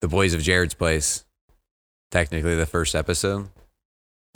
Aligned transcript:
the 0.00 0.08
boys 0.08 0.34
of 0.34 0.40
Jarrod's 0.40 0.74
place. 0.74 1.24
Technically, 2.10 2.56
the 2.56 2.66
first 2.66 2.94
episode. 2.94 3.48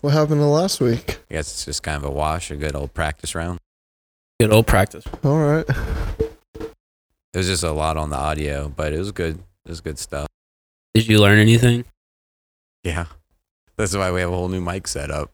What 0.00 0.12
happened 0.12 0.40
to 0.40 0.46
last 0.46 0.80
week? 0.80 1.18
I 1.30 1.34
guess 1.34 1.50
it's 1.52 1.64
just 1.64 1.82
kind 1.82 1.96
of 1.96 2.04
a 2.04 2.10
wash, 2.10 2.50
a 2.50 2.56
good 2.56 2.76
old 2.76 2.94
practice 2.94 3.34
round. 3.34 3.58
Good 4.38 4.52
old 4.52 4.66
practice. 4.66 5.04
All 5.24 5.38
right. 5.38 5.64
It 6.60 7.38
was 7.38 7.46
just 7.48 7.64
a 7.64 7.72
lot 7.72 7.96
on 7.96 8.10
the 8.10 8.16
audio, 8.16 8.68
but 8.68 8.92
it 8.92 8.98
was 8.98 9.10
good. 9.12 9.38
It 9.64 9.68
was 9.68 9.80
good 9.80 9.98
stuff. 9.98 10.28
Did 10.94 11.08
you 11.08 11.18
learn 11.20 11.38
anything? 11.38 11.84
Yeah, 12.84 13.06
that's 13.76 13.96
why 13.96 14.12
we 14.12 14.20
have 14.20 14.30
a 14.30 14.36
whole 14.36 14.48
new 14.48 14.60
mic 14.60 14.86
setup. 14.86 15.32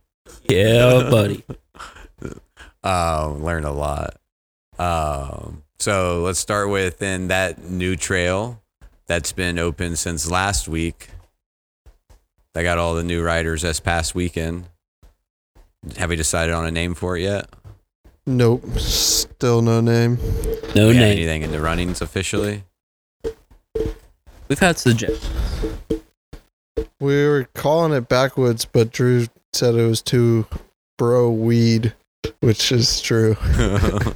Yeah, 0.49 1.09
buddy. 1.11 1.45
um, 2.83 3.43
learned 3.45 3.67
a 3.67 3.73
lot. 3.73 4.17
Um, 4.79 5.65
so 5.79 6.23
let's 6.23 6.39
start 6.39 6.71
with 6.71 7.03
in 7.03 7.29
that 7.29 7.63
new 7.63 7.97
trail 7.97 8.63
that's 9.11 9.33
been 9.33 9.59
open 9.59 9.97
since 9.97 10.31
last 10.31 10.69
week. 10.69 11.09
I 12.55 12.63
got 12.63 12.79
all 12.79 12.95
the 12.95 13.03
new 13.03 13.25
riders 13.25 13.63
this 13.63 13.81
past 13.81 14.15
weekend. 14.15 14.67
Have 15.97 16.11
we 16.11 16.15
decided 16.17 16.55
on 16.55 16.65
a 16.65 16.71
name 16.71 16.95
for 16.95 17.17
it 17.17 17.23
yet? 17.23 17.49
Nope. 18.25 18.79
Still 18.79 19.63
no 19.63 19.81
name. 19.81 20.17
No 20.77 20.87
We 20.87 20.93
name. 20.95 21.03
anything 21.03 21.43
in 21.43 21.51
the 21.51 21.61
runnings 21.61 22.01
officially? 22.01 22.63
We've 24.47 24.61
had 24.61 24.79
suggestions. 24.79 25.29
We 27.01 27.27
were 27.27 27.49
calling 27.55 27.93
it 27.93 28.09
backwoods, 28.09 28.65
but 28.65 28.93
Drew 28.93 29.27
said 29.53 29.75
it 29.75 29.89
was 29.89 30.03
too 30.03 30.47
bro 30.97 31.31
weed, 31.33 31.95
which 32.39 32.71
is 32.71 33.01
true. 33.01 33.37
I 33.43 34.15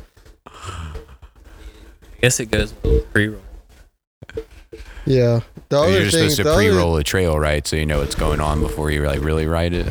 guess 2.21 2.39
it 2.39 2.53
goes 2.53 2.73
with 2.85 3.13
pre-roll. 3.13 3.41
Yeah. 5.07 5.41
The 5.69 5.79
other 5.79 5.91
You're 5.91 6.11
thing, 6.11 6.31
supposed 6.31 6.37
to 6.37 6.45
the 6.45 6.55
pre-roll 6.55 6.97
a 6.97 7.05
trail, 7.05 7.39
right? 7.39 7.67
So 7.67 7.77
you 7.77 7.87
know 7.87 8.01
what's 8.01 8.15
going 8.15 8.41
on 8.41 8.61
before 8.61 8.91
you 8.91 9.03
like 9.03 9.21
really 9.21 9.47
ride 9.47 9.73
it. 9.75 9.89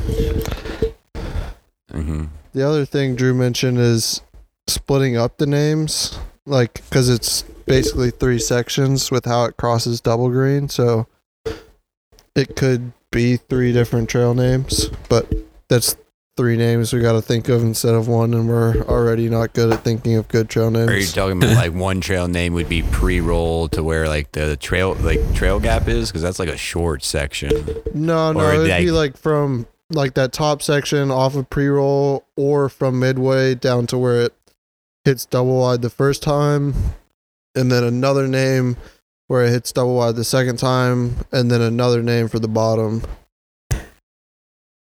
hmm 1.91 2.25
The 2.53 2.67
other 2.67 2.85
thing 2.85 3.15
Drew 3.15 3.33
mentioned 3.33 3.77
is 3.79 4.21
splitting 4.67 5.17
up 5.17 5.37
the 5.37 5.45
names, 5.45 6.17
like 6.45 6.73
because 6.89 7.09
it's 7.09 7.43
basically 7.65 8.11
three 8.11 8.39
sections 8.39 9.11
with 9.11 9.25
how 9.25 9.45
it 9.45 9.57
crosses 9.57 10.01
double 10.01 10.29
green. 10.29 10.69
So 10.69 11.07
it 12.35 12.55
could 12.55 12.93
be 13.11 13.37
three 13.37 13.71
different 13.71 14.09
trail 14.09 14.33
names, 14.33 14.89
but 15.09 15.31
that's 15.69 15.95
three 16.35 16.57
names 16.57 16.91
we 16.91 16.99
got 16.99 17.13
to 17.13 17.21
think 17.21 17.47
of 17.49 17.61
instead 17.61 17.93
of 17.93 18.07
one, 18.07 18.33
and 18.33 18.47
we're 18.47 18.81
already 18.83 19.29
not 19.29 19.53
good 19.53 19.71
at 19.71 19.83
thinking 19.83 20.15
of 20.15 20.27
good 20.27 20.49
trail 20.49 20.71
names. 20.71 20.89
Are 20.89 20.97
you 20.97 21.05
talking 21.07 21.37
about 21.37 21.55
like 21.55 21.73
one 21.73 22.01
trail 22.01 22.27
name 22.27 22.53
would 22.53 22.69
be 22.69 22.83
pre-roll 22.83 23.67
to 23.69 23.83
where 23.83 24.07
like 24.07 24.31
the 24.31 24.57
trail 24.57 24.95
like 24.95 25.33
trail 25.35 25.59
gap 25.59 25.87
is 25.87 26.09
because 26.09 26.21
that's 26.21 26.39
like 26.39 26.49
a 26.49 26.57
short 26.57 27.03
section. 27.03 27.51
No, 27.93 28.31
no, 28.31 28.39
or 28.39 28.53
it'd 28.53 28.67
like- 28.67 28.83
be 28.83 28.91
like 28.91 29.17
from 29.17 29.67
like 29.91 30.15
that 30.15 30.33
top 30.33 30.61
section 30.61 31.11
off 31.11 31.35
of 31.35 31.49
pre 31.49 31.67
roll 31.67 32.25
or 32.35 32.69
from 32.69 32.99
midway 32.99 33.53
down 33.53 33.85
to 33.87 33.97
where 33.97 34.21
it 34.21 34.33
hits 35.05 35.25
double 35.25 35.59
wide 35.59 35.81
the 35.81 35.89
first 35.89 36.23
time, 36.23 36.73
and 37.55 37.71
then 37.71 37.83
another 37.83 38.27
name 38.27 38.77
where 39.27 39.45
it 39.45 39.51
hits 39.51 39.71
double 39.71 39.95
wide 39.95 40.15
the 40.15 40.23
second 40.23 40.57
time, 40.57 41.15
and 41.31 41.51
then 41.51 41.61
another 41.61 42.01
name 42.01 42.27
for 42.27 42.39
the 42.39 42.47
bottom. 42.47 43.03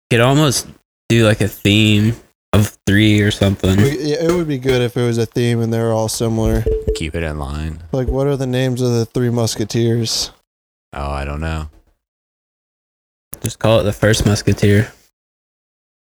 Could 0.10 0.20
almost 0.20 0.68
do 1.12 1.26
like 1.26 1.42
a 1.42 1.48
theme 1.48 2.16
of 2.54 2.78
three 2.88 3.20
or 3.20 3.32
something. 3.32 3.78
Yeah, 3.80 4.24
it 4.24 4.32
would 4.32 4.48
be 4.48 4.58
good 4.58 4.82
if 4.82 4.96
it 4.96 5.02
was 5.02 5.18
a 5.18 5.26
theme 5.26 5.60
and 5.60 5.74
they 5.74 5.80
were 5.80 5.92
all 5.92 6.08
similar. 6.08 6.64
Keep 6.96 7.16
it 7.16 7.24
in 7.24 7.38
line. 7.38 7.84
Like, 7.92 8.08
what 8.08 8.28
are 8.28 8.38
the 8.38 8.48
names 8.48 8.82
of 8.82 8.92
the 8.92 9.06
three 9.06 9.30
musketeers? 9.30 10.32
Oh, 10.94 11.12
I 11.12 11.26
don't 11.26 11.42
know. 11.42 11.70
Just 13.42 13.60
call 13.60 13.82
it 13.82 13.84
the 13.84 13.92
first 13.92 14.26
musketeer. 14.26 14.94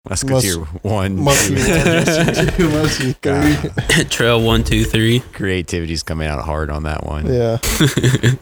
Musketeer 0.09 0.57
one. 0.83 1.17
Musky 1.17 1.55
two. 1.55 1.61
one, 1.61 1.95
musky 2.05 2.51
two, 2.51 2.69
musky 2.69 3.13
three. 3.13 4.03
Trail 4.09 4.41
one, 4.41 4.63
two, 4.63 4.83
three. 4.83 5.19
creativity's 5.33 6.03
coming 6.03 6.27
out 6.27 6.43
hard 6.43 6.69
on 6.69 6.83
that 6.83 7.03
one. 7.05 7.25
Yeah. 7.31 7.57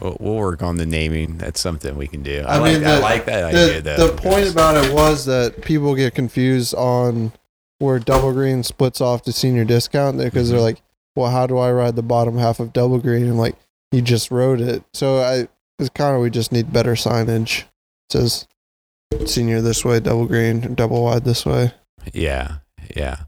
We'll, 0.00 0.16
we'll 0.20 0.34
work 0.36 0.62
on 0.62 0.76
the 0.76 0.84
naming. 0.86 1.38
That's 1.38 1.60
something 1.60 1.96
we 1.96 2.06
can 2.08 2.22
do. 2.22 2.44
I, 2.46 2.54
I 2.54 2.58
like, 2.58 2.74
mean, 2.74 2.86
I 2.86 2.98
like 2.98 3.24
that 3.26 3.44
idea 3.44 3.80
the, 3.80 3.96
though. 3.96 4.06
the 4.08 4.16
point 4.16 4.50
about 4.50 4.82
it 4.84 4.92
was 4.92 5.24
that 5.26 5.62
people 5.62 5.94
get 5.94 6.14
confused 6.14 6.74
on 6.74 7.32
where 7.78 7.98
double 7.98 8.32
green 8.32 8.62
splits 8.62 9.00
off 9.00 9.22
to 9.22 9.32
senior 9.32 9.64
discount 9.64 10.18
because 10.18 10.50
they're 10.50 10.58
Mhm. 10.58 10.62
like, 10.62 10.82
well, 11.16 11.30
how 11.30 11.46
do 11.46 11.56
I 11.58 11.72
ride 11.72 11.96
the 11.96 12.02
bottom 12.02 12.36
half 12.38 12.60
of 12.60 12.72
double 12.72 12.98
green? 12.98 13.22
And 13.24 13.38
like, 13.38 13.54
you 13.92 14.02
just 14.02 14.30
rode 14.30 14.60
it. 14.60 14.82
So 14.92 15.18
I, 15.18 15.48
it's 15.78 15.90
kind 15.90 16.14
of, 16.16 16.20
we 16.22 16.28
just 16.30 16.52
need 16.52 16.72
better 16.72 16.92
signage. 16.94 17.60
It 17.60 17.66
says 18.12 18.46
senior 19.26 19.60
this 19.60 19.84
way, 19.84 20.00
double 20.00 20.26
green, 20.26 20.74
double 20.74 21.02
wide 21.04 21.24
this 21.24 21.44
way. 21.46 21.72
Yeah, 22.12 22.56
yeah. 22.96 23.24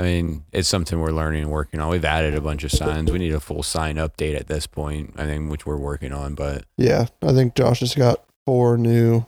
I 0.00 0.04
mean, 0.04 0.44
it's 0.52 0.68
something 0.68 0.98
we're 1.00 1.10
learning 1.12 1.42
and 1.42 1.50
working 1.50 1.78
on. 1.80 1.90
We've 1.90 2.04
added 2.04 2.34
a 2.34 2.40
bunch 2.40 2.64
of 2.64 2.72
signs. 2.72 3.10
We 3.10 3.18
need 3.18 3.34
a 3.34 3.40
full 3.40 3.62
sign 3.62 3.96
update 3.96 4.36
at 4.38 4.48
this 4.48 4.66
point, 4.66 5.14
I 5.18 5.24
think, 5.26 5.50
which 5.50 5.66
we're 5.66 5.76
working 5.76 6.12
on. 6.12 6.34
But 6.34 6.64
Yeah. 6.78 7.06
I 7.22 7.32
think 7.32 7.54
Josh 7.54 7.80
has 7.80 7.94
got 7.94 8.24
four 8.46 8.78
new 8.78 9.26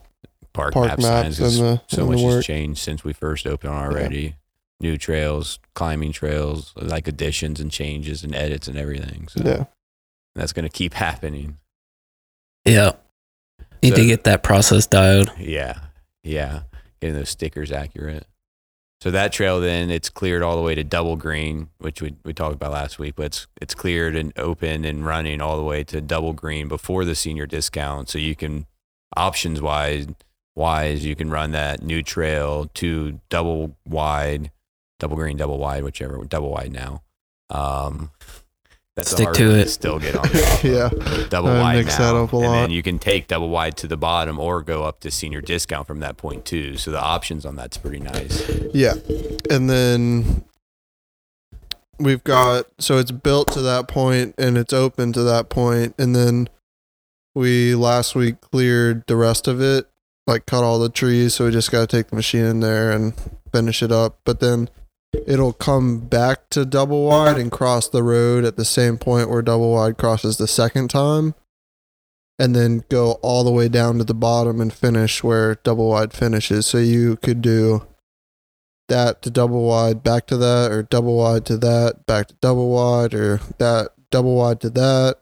park, 0.53 0.73
park 0.73 0.87
map 0.87 0.99
maps 0.99 1.37
signs, 1.37 1.39
in 1.39 1.43
'cause 1.45 1.59
the, 1.59 1.81
so 1.87 2.03
in 2.05 2.11
much 2.11 2.19
the 2.21 2.25
has 2.37 2.45
changed 2.45 2.79
since 2.79 3.03
we 3.03 3.13
first 3.13 3.45
opened 3.45 3.73
already. 3.73 4.35
New 4.81 4.97
trails, 4.97 5.59
climbing 5.75 6.11
trails, 6.11 6.73
like 6.75 7.07
additions 7.07 7.59
and 7.59 7.69
changes 7.71 8.23
and 8.23 8.33
edits 8.33 8.67
and 8.67 8.75
everything. 8.77 9.27
So 9.29 9.41
Yeah. 9.45 9.65
that's 10.33 10.51
going 10.51 10.67
to 10.67 10.75
keep 10.75 10.93
happening. 10.95 11.57
yeah. 12.65 12.93
Need 13.83 13.91
So- 13.91 13.95
to 13.97 14.05
get 14.07 14.23
that 14.23 14.41
process 14.41 14.87
dialed. 14.87 15.31
Yeah, 15.37 15.77
yeah. 16.25 16.61
Getting 16.99 17.15
those 17.15 17.29
stickers 17.29 17.71
accurate. 17.71 18.25
So 19.01 19.11
that 19.11 19.31
trail 19.33 19.59
then 19.59 19.91
it's 19.91 20.09
cleared 20.09 20.41
all 20.41 20.55
the 20.55 20.61
way 20.61 20.73
to 20.73 20.83
double 20.83 21.15
green, 21.15 21.69
which 21.77 22.01
we 22.01 22.15
we 22.23 22.33
talked 22.33 22.55
about 22.55 22.71
last 22.71 22.97
week, 22.97 23.15
but 23.15 23.27
it's 23.27 23.47
it's 23.61 23.75
cleared 23.75 24.15
and 24.15 24.33
open 24.37 24.85
and 24.85 25.05
running 25.05 25.41
all 25.41 25.57
the 25.57 25.63
way 25.63 25.83
to 25.83 26.01
double 26.01 26.33
green 26.33 26.67
before 26.67 27.05
the 27.05 27.15
senior 27.15 27.45
discount. 27.45 28.09
So 28.09 28.17
you 28.17 28.35
can 28.35 28.65
options 29.15 29.61
wise 29.61 30.07
wise 30.55 31.05
you 31.05 31.15
can 31.15 31.29
run 31.29 31.51
that 31.51 31.83
new 31.83 32.01
trail 32.01 32.69
to 32.73 33.19
double 33.29 33.75
wide, 33.85 34.51
double 34.99 35.17
green, 35.17 35.37
double 35.37 35.59
wide, 35.59 35.83
whichever 35.83 36.23
double 36.25 36.49
wide 36.49 36.71
now. 36.71 37.03
Um 37.49 38.11
that's 38.95 39.11
Stick 39.11 39.25
hard 39.25 39.35
to 39.37 39.49
it. 39.55 39.69
still 39.69 39.99
get 39.99 40.15
on 40.15 40.23
top 40.23 40.63
Yeah. 40.63 40.89
double 41.29 41.49
I 41.49 41.59
wide 41.61 41.75
mix 41.85 41.99
now, 41.99 42.13
that 42.13 42.19
up 42.23 42.33
a 42.33 42.37
and 42.37 42.45
lot. 42.45 42.51
then 42.61 42.71
you 42.71 42.81
can 42.81 42.97
take 42.97 43.27
double 43.27 43.49
wide 43.49 43.75
to 43.77 43.87
the 43.87 43.97
bottom 43.97 44.39
or 44.39 44.61
go 44.61 44.83
up 44.83 45.01
to 45.01 45.11
senior 45.11 45.41
discount 45.41 45.85
from 45.87 45.99
that 45.99 46.15
point 46.17 46.45
too. 46.45 46.77
So 46.77 46.91
the 46.91 47.01
options 47.01 47.45
on 47.45 47.55
that's 47.57 47.77
pretty 47.77 47.99
nice. 47.99 48.49
Yeah. 48.73 48.93
And 49.49 49.69
then 49.69 50.45
we've 51.99 52.23
got 52.23 52.67
so 52.79 52.97
it's 52.97 53.11
built 53.11 53.51
to 53.53 53.61
that 53.61 53.87
point 53.87 54.35
and 54.37 54.57
it's 54.57 54.73
open 54.73 55.13
to 55.13 55.23
that 55.23 55.49
point 55.49 55.93
and 55.97 56.15
then 56.15 56.49
we 57.33 57.75
last 57.75 58.15
week 58.15 58.39
cleared 58.39 59.05
the 59.07 59.17
rest 59.17 59.47
of 59.49 59.59
it, 59.61 59.89
like 60.25 60.45
cut 60.45 60.63
all 60.63 60.79
the 60.79 60.87
trees, 60.87 61.33
so 61.33 61.43
we 61.45 61.51
just 61.51 61.69
got 61.69 61.81
to 61.81 61.87
take 61.97 62.07
the 62.07 62.15
machine 62.15 62.45
in 62.45 62.59
there 62.61 62.91
and 62.91 63.13
finish 63.51 63.83
it 63.83 63.91
up. 63.91 64.19
But 64.23 64.39
then 64.39 64.69
it'll 65.27 65.53
come 65.53 65.99
back 65.99 66.49
to 66.49 66.65
double 66.65 67.05
wide 67.05 67.37
and 67.37 67.51
cross 67.51 67.87
the 67.87 68.03
road 68.03 68.43
at 68.45 68.55
the 68.55 68.65
same 68.65 68.97
point 68.97 69.29
where 69.29 69.41
double 69.41 69.73
wide 69.73 69.97
crosses 69.97 70.37
the 70.37 70.47
second 70.47 70.89
time. 70.89 71.35
And 72.37 72.53
then 72.53 72.83
go 72.89 73.13
all 73.21 73.45
the 73.45 73.51
way 73.51 73.69
down 73.69 73.97
to 73.97 74.03
the 74.03 74.13
bottom 74.13 74.59
and 74.59 74.73
finish 74.73 75.23
where 75.23 75.55
double 75.55 75.89
wide 75.89 76.11
finishes. 76.11 76.65
So 76.65 76.79
you 76.79 77.15
could 77.17 77.41
do 77.41 77.87
that 78.87 79.21
to 79.21 79.29
double 79.29 79.63
wide 79.63 80.03
back 80.03 80.27
to 80.27 80.37
that 80.37 80.71
or 80.71 80.83
double 80.83 81.17
wide 81.17 81.45
to 81.45 81.57
that 81.57 82.05
back 82.05 82.27
to 82.27 82.35
double 82.35 82.69
wide 82.69 83.13
or 83.13 83.39
that 83.57 83.91
double 84.11 84.35
wide 84.35 84.59
to 84.61 84.69
that 84.71 85.19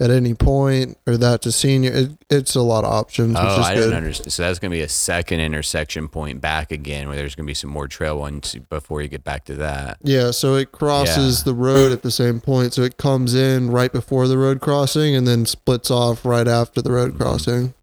at 0.00 0.10
any 0.10 0.32
point 0.32 0.96
or 1.08 1.16
that 1.16 1.42
to 1.42 1.50
senior 1.50 1.90
it, 1.92 2.10
it's 2.30 2.54
a 2.54 2.60
lot 2.62 2.84
of 2.84 2.92
options 2.92 3.30
which 3.34 3.42
Oh, 3.42 3.60
is 3.60 3.66
I 3.66 3.74
good 3.74 3.80
didn't 3.80 3.96
understand. 3.96 4.32
So 4.32 4.42
that's 4.44 4.60
going 4.60 4.70
to 4.70 4.76
be 4.76 4.82
a 4.82 4.88
second 4.88 5.40
intersection 5.40 6.06
point 6.06 6.40
back 6.40 6.70
again, 6.70 7.08
where 7.08 7.16
there's 7.16 7.34
going 7.34 7.46
to 7.46 7.50
be 7.50 7.54
some 7.54 7.70
more 7.70 7.88
trail 7.88 8.16
ones 8.16 8.54
before 8.70 9.02
you 9.02 9.08
get 9.08 9.24
back 9.24 9.44
to 9.46 9.54
that. 9.56 9.98
yeah 10.04 10.30
so 10.30 10.54
it 10.54 10.70
crosses 10.70 11.40
Yeah. 11.40 11.44
the 11.46 11.54
road 11.54 11.90
at 11.92 12.02
the 12.02 12.10
same 12.12 12.40
point 12.40 12.74
so 12.74 12.82
it 12.82 12.96
comes 12.96 13.34
in 13.34 13.70
right 13.70 13.92
before 13.92 14.28
the 14.28 14.38
road 14.38 14.60
crossing 14.60 15.16
and 15.16 15.26
then 15.26 15.46
splits 15.46 15.90
off 15.90 16.24
right 16.24 16.46
after 16.46 16.80
the 16.80 16.92
road 16.92 17.14
Mhm. 17.14 17.18
crossing 17.18 17.74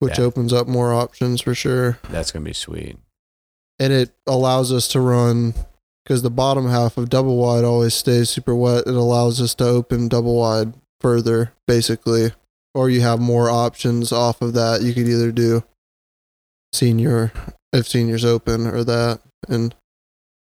which 0.00 0.18
Yeah. 0.18 0.24
opens 0.24 0.52
up 0.52 0.66
more 0.66 0.92
options 0.92 1.40
for 1.40 1.54
sure 1.54 1.98
That's 2.10 2.30
going 2.32 2.44
to 2.44 2.48
be 2.50 2.54
sweet. 2.54 2.96
and 3.78 3.92
it 3.92 4.10
allows 4.26 4.72
us 4.72 4.88
to 4.88 5.00
run 5.00 5.54
because 6.04 6.22
the 6.22 6.30
bottom 6.30 6.68
half 6.68 6.96
of 6.96 7.08
double 7.08 7.36
wide 7.36 7.64
always 7.64 7.92
stays 7.94 8.30
super 8.30 8.54
wet. 8.54 8.86
It 8.86 8.94
allows 8.94 9.40
us 9.40 9.54
to 9.56 9.64
open 9.66 10.08
double 10.08 10.36
wide 10.36 10.72
further, 11.00 11.52
basically, 11.66 12.32
or 12.74 12.90
you 12.90 13.00
have 13.00 13.20
more 13.20 13.50
options 13.50 14.12
off 14.12 14.42
of 14.42 14.52
that. 14.54 14.82
You 14.82 14.94
could 14.94 15.08
either 15.08 15.32
do 15.32 15.64
senior 16.72 17.32
if 17.72 17.88
seniors 17.88 18.24
open 18.24 18.66
or 18.66 18.84
that, 18.84 19.20
and 19.48 19.74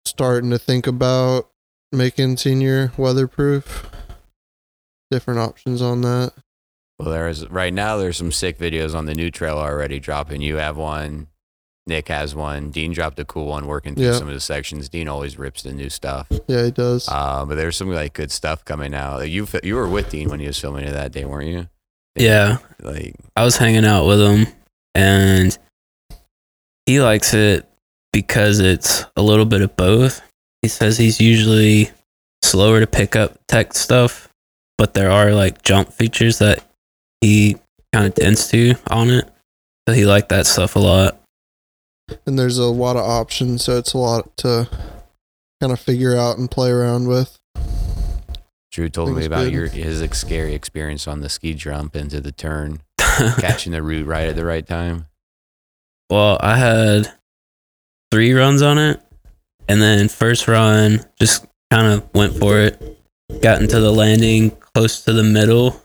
starting 0.05 0.51
to 0.51 0.59
think 0.59 0.87
about 0.87 1.49
making 1.93 2.37
senior 2.37 2.93
weatherproof. 2.97 3.91
Different 5.11 5.41
options 5.41 5.81
on 5.81 6.03
that. 6.03 6.33
Well, 6.99 7.11
there's 7.11 7.49
right 7.49 7.73
now. 7.73 7.97
There's 7.97 8.17
some 8.17 8.33
sick 8.33 8.59
videos 8.59 8.95
on 8.95 9.07
the 9.07 9.15
new 9.15 9.31
trail 9.31 9.57
already 9.57 9.99
dropping. 10.01 10.43
You 10.43 10.57
have 10.57 10.77
one. 10.77 11.29
Nick 11.89 12.09
has 12.09 12.35
one. 12.35 12.71
Dean 12.71 12.93
dropped 12.93 13.19
a 13.19 13.25
cool 13.25 13.47
one 13.47 13.67
working 13.67 13.95
through 13.95 14.05
Yeah. 14.07 14.13
some 14.13 14.29
of 14.29 14.35
the 14.35 14.41
sections. 14.41 14.89
Dean 14.89 15.09
always 15.09 15.39
rips 15.39 15.63
the 15.63 15.73
new 15.73 15.89
stuff. 15.91 16.27
Yeah, 16.47 16.65
he 16.67 16.71
does. 16.71 17.09
Uh, 17.09 17.45
but 17.47 17.57
there's 17.57 17.77
some 17.77 17.91
like 17.91 18.13
good 18.13 18.31
stuff 18.31 18.65
coming 18.65 18.95
out. 18.95 19.29
You 19.29 19.47
you 19.63 19.75
were 19.75 19.89
with 19.89 20.11
Dean 20.11 20.29
when 20.29 20.39
he 20.41 20.47
was 20.47 20.59
filming 20.59 20.85
it 20.85 20.93
that 20.93 21.13
day, 21.13 21.25
weren't 21.25 21.49
you? 21.49 21.69
Yeah, 22.17 22.59
Like 22.83 23.15
I 23.37 23.45
was 23.45 23.57
hanging 23.57 23.85
out 23.85 24.07
with 24.07 24.21
him, 24.21 24.47
and 24.95 25.57
he 26.87 27.01
likes 27.01 27.35
it 27.35 27.69
because 28.13 28.59
it's 28.61 29.05
a 29.17 29.23
little 29.23 29.45
bit 29.45 29.61
of 29.63 29.77
both. 29.77 30.21
He 30.63 30.69
says 30.69 30.99
he's 30.99 31.21
usually 31.21 31.91
slower 32.43 32.81
to 32.81 32.87
pick 32.87 33.15
up 33.15 33.39
tech 33.47 33.75
stuff, 33.75 34.29
but 34.77 34.95
there 34.95 35.11
are 35.11 35.33
like 35.33 35.63
jump 35.63 35.93
features 35.93 36.39
that 36.39 36.65
he 37.21 37.57
kind 37.93 38.07
of 38.07 38.15
tends 38.15 38.49
to 38.49 38.75
on 38.89 39.11
it. 39.11 39.29
So 39.89 39.95
he 39.95 40.05
liked 40.05 40.29
that 40.31 40.47
stuff 40.47 40.77
a 40.77 40.81
lot. 40.81 41.18
And 42.27 42.39
there's 42.39 42.59
a 42.59 42.67
lot 42.67 42.97
of 42.97 43.05
options, 43.05 43.65
so 43.65 43.79
it's 43.79 43.93
a 43.93 43.99
lot 43.99 44.37
to 44.39 44.69
kind 45.61 45.73
of 45.73 45.81
figure 45.81 46.17
out 46.17 46.39
and 46.39 46.51
play 46.51 46.71
around 46.71 47.09
with. 47.09 47.39
Drew 48.71 48.89
told 48.89 49.09
Think 49.09 49.19
me 49.19 49.25
about 49.27 49.45
good. 49.45 49.53
your 49.53 49.67
his 49.67 50.03
ex- 50.03 50.19
scary 50.21 50.55
experience 50.55 51.09
on 51.09 51.21
the 51.21 51.29
ski 51.29 51.55
jump 51.55 51.97
into 51.97 52.21
the 52.21 52.33
turn, 52.33 52.81
catching 52.99 53.73
the 53.73 53.83
root 53.83 54.07
right 54.07 54.29
at 54.29 54.37
the 54.37 54.45
right 54.45 54.67
time. 54.67 55.07
Well, 56.11 56.39
I 56.41 56.57
had 56.57 57.13
three 58.11 58.33
runs 58.33 58.63
on 58.63 58.79
it, 58.79 59.01
and 59.69 59.81
then 59.83 60.09
first 60.09 60.49
run 60.49 61.05
just 61.21 61.47
kind 61.71 61.93
of 61.93 62.09
went 62.15 62.37
for 62.37 62.59
it. 62.61 62.99
Got 63.43 63.61
into 63.61 63.81
the 63.81 63.93
landing 63.93 64.51
close 64.75 65.03
to 65.05 65.13
the 65.13 65.23
middle, 65.23 65.83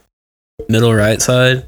middle 0.68 0.94
right 0.94 1.20
side, 1.20 1.66